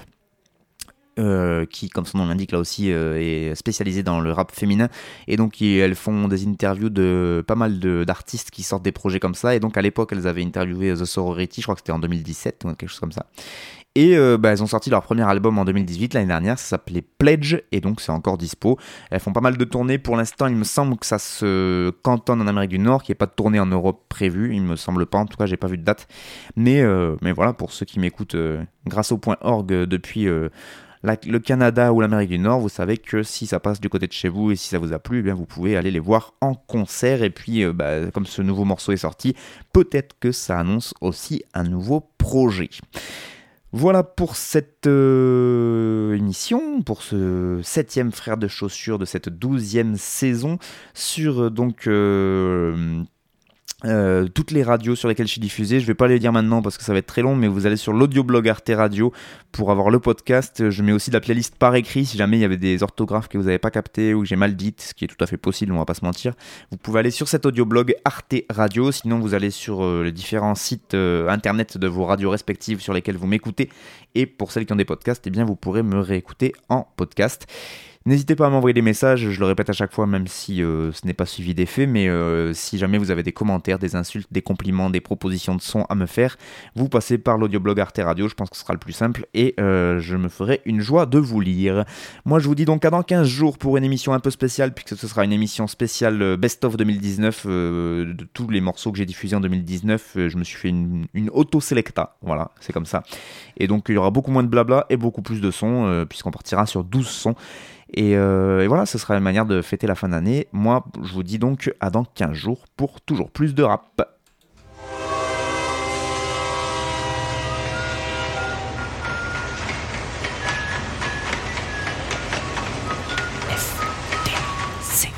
[1.18, 4.90] Euh, qui, comme son nom l'indique, là aussi euh, est spécialisé dans le rap féminin.
[5.28, 9.36] Et donc, elles font des interviews de pas mal d'artistes qui sortent des projets comme
[9.36, 9.56] ça.
[9.56, 12.66] Et donc, à l'époque, elles avaient interviewé The Sorority, je crois que c'était en 2017
[12.66, 13.28] ou quelque chose comme ça.
[13.98, 17.02] Et euh, bah, elles ont sorti leur premier album en 2018, l'année dernière, ça s'appelait
[17.02, 18.78] Pledge, et donc c'est encore dispo.
[19.10, 22.42] Elles font pas mal de tournées, pour l'instant il me semble que ça se cantonne
[22.42, 24.76] en Amérique du Nord, qu'il n'y ait pas de tournée en Europe prévue, il me
[24.76, 26.10] semble pas, en tout cas j'ai pas vu de date.
[26.58, 30.28] Mais, euh, mais voilà, pour ceux qui m'écoutent euh, grâce au .org depuis
[31.26, 34.14] le Canada ou l'Amérique du Nord, vous savez que si ça passe du côté de
[34.14, 36.34] chez vous et si ça vous a plu, eh bien vous pouvez aller les voir
[36.42, 37.24] en concert.
[37.24, 39.36] Et puis, euh, bah, comme ce nouveau morceau est sorti,
[39.74, 42.70] peut-être que ça annonce aussi un nouveau projet.
[43.72, 50.60] Voilà pour cette euh, émission, pour ce septième frère de chaussures de cette douzième saison
[50.94, 51.90] sur euh, donc
[53.86, 55.80] euh, toutes les radios sur lesquelles je suis diffusé.
[55.80, 57.66] Je vais pas les dire maintenant parce que ça va être très long, mais vous
[57.66, 59.14] allez sur l'audioblog Arte Radio
[59.52, 60.70] pour avoir le podcast.
[60.70, 63.38] Je mets aussi la playlist par écrit si jamais il y avait des orthographes que
[63.38, 65.38] vous n'avez pas capté ou que j'ai mal dites, ce qui est tout à fait
[65.38, 66.34] possible, on va pas se mentir.
[66.72, 68.92] Vous pouvez aller sur cet audioblog Arte Radio.
[68.92, 72.94] Sinon, vous allez sur euh, les différents sites euh, internet de vos radios respectives sur
[72.94, 73.70] lesquelles vous m'écoutez.
[74.16, 77.48] Et pour celles qui ont des podcasts, eh bien, vous pourrez me réécouter en podcast.
[78.08, 80.92] N'hésitez pas à m'envoyer des messages, je le répète à chaque fois, même si euh,
[80.92, 84.28] ce n'est pas suivi d'effet, mais euh, si jamais vous avez des commentaires, des insultes,
[84.32, 86.38] des compliments, des propositions de son à me faire,
[86.76, 89.56] vous passez par l'audioblog Arte Radio, je pense que ce sera le plus simple, et
[89.60, 91.84] euh, je me ferai une joie de vous lire.
[92.26, 94.76] Moi je vous dis donc à dans 15 jours pour une émission un peu spéciale,
[94.76, 99.08] puisque ce sera une émission spéciale Best of 2019, de tous les morceaux que j'ai
[99.08, 103.02] diffusés en 2019, je me suis fait une, une auto-selecta, voilà, c'est comme ça.
[103.58, 106.30] Et donc il y aura beaucoup moins de blabla et beaucoup plus de sons, puisqu'on
[106.30, 107.36] partira sur 12 sons.
[107.94, 110.48] Et, euh, et voilà, ce sera une manière de fêter la fin d'année.
[110.52, 114.02] Moi, je vous dis donc à dans 15 jours pour toujours plus de rap.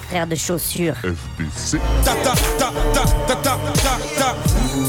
[0.10, 0.96] Frère de chaussures.
[0.96, 1.80] FBC.
[2.04, 4.36] Ta ta ta ta ta ta ta ta.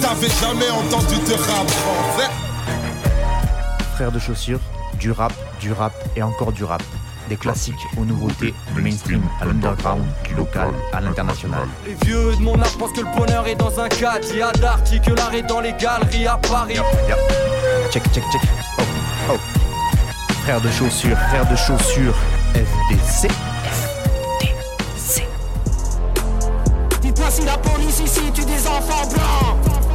[0.01, 2.31] T'avais jamais entendu de rap français
[3.95, 4.61] Frères de chaussures,
[4.99, 6.83] du rap, du rap et encore du rap.
[7.29, 11.69] Des classiques aux nouveautés, du mainstream à l'underground, du local à l'international.
[11.85, 14.27] Les vieux de mon âge pensent que le bonheur est dans un cadre.
[14.31, 16.77] Il y a l'art est dans les galeries à Paris.
[17.91, 18.41] Check, check, check.
[18.79, 18.83] Oh,
[19.33, 19.37] oh.
[20.45, 22.15] Frères de chaussures, frères de chaussures,
[22.55, 23.29] FDC.
[27.03, 29.88] Dites-moi si la police ici tue des enfants blancs.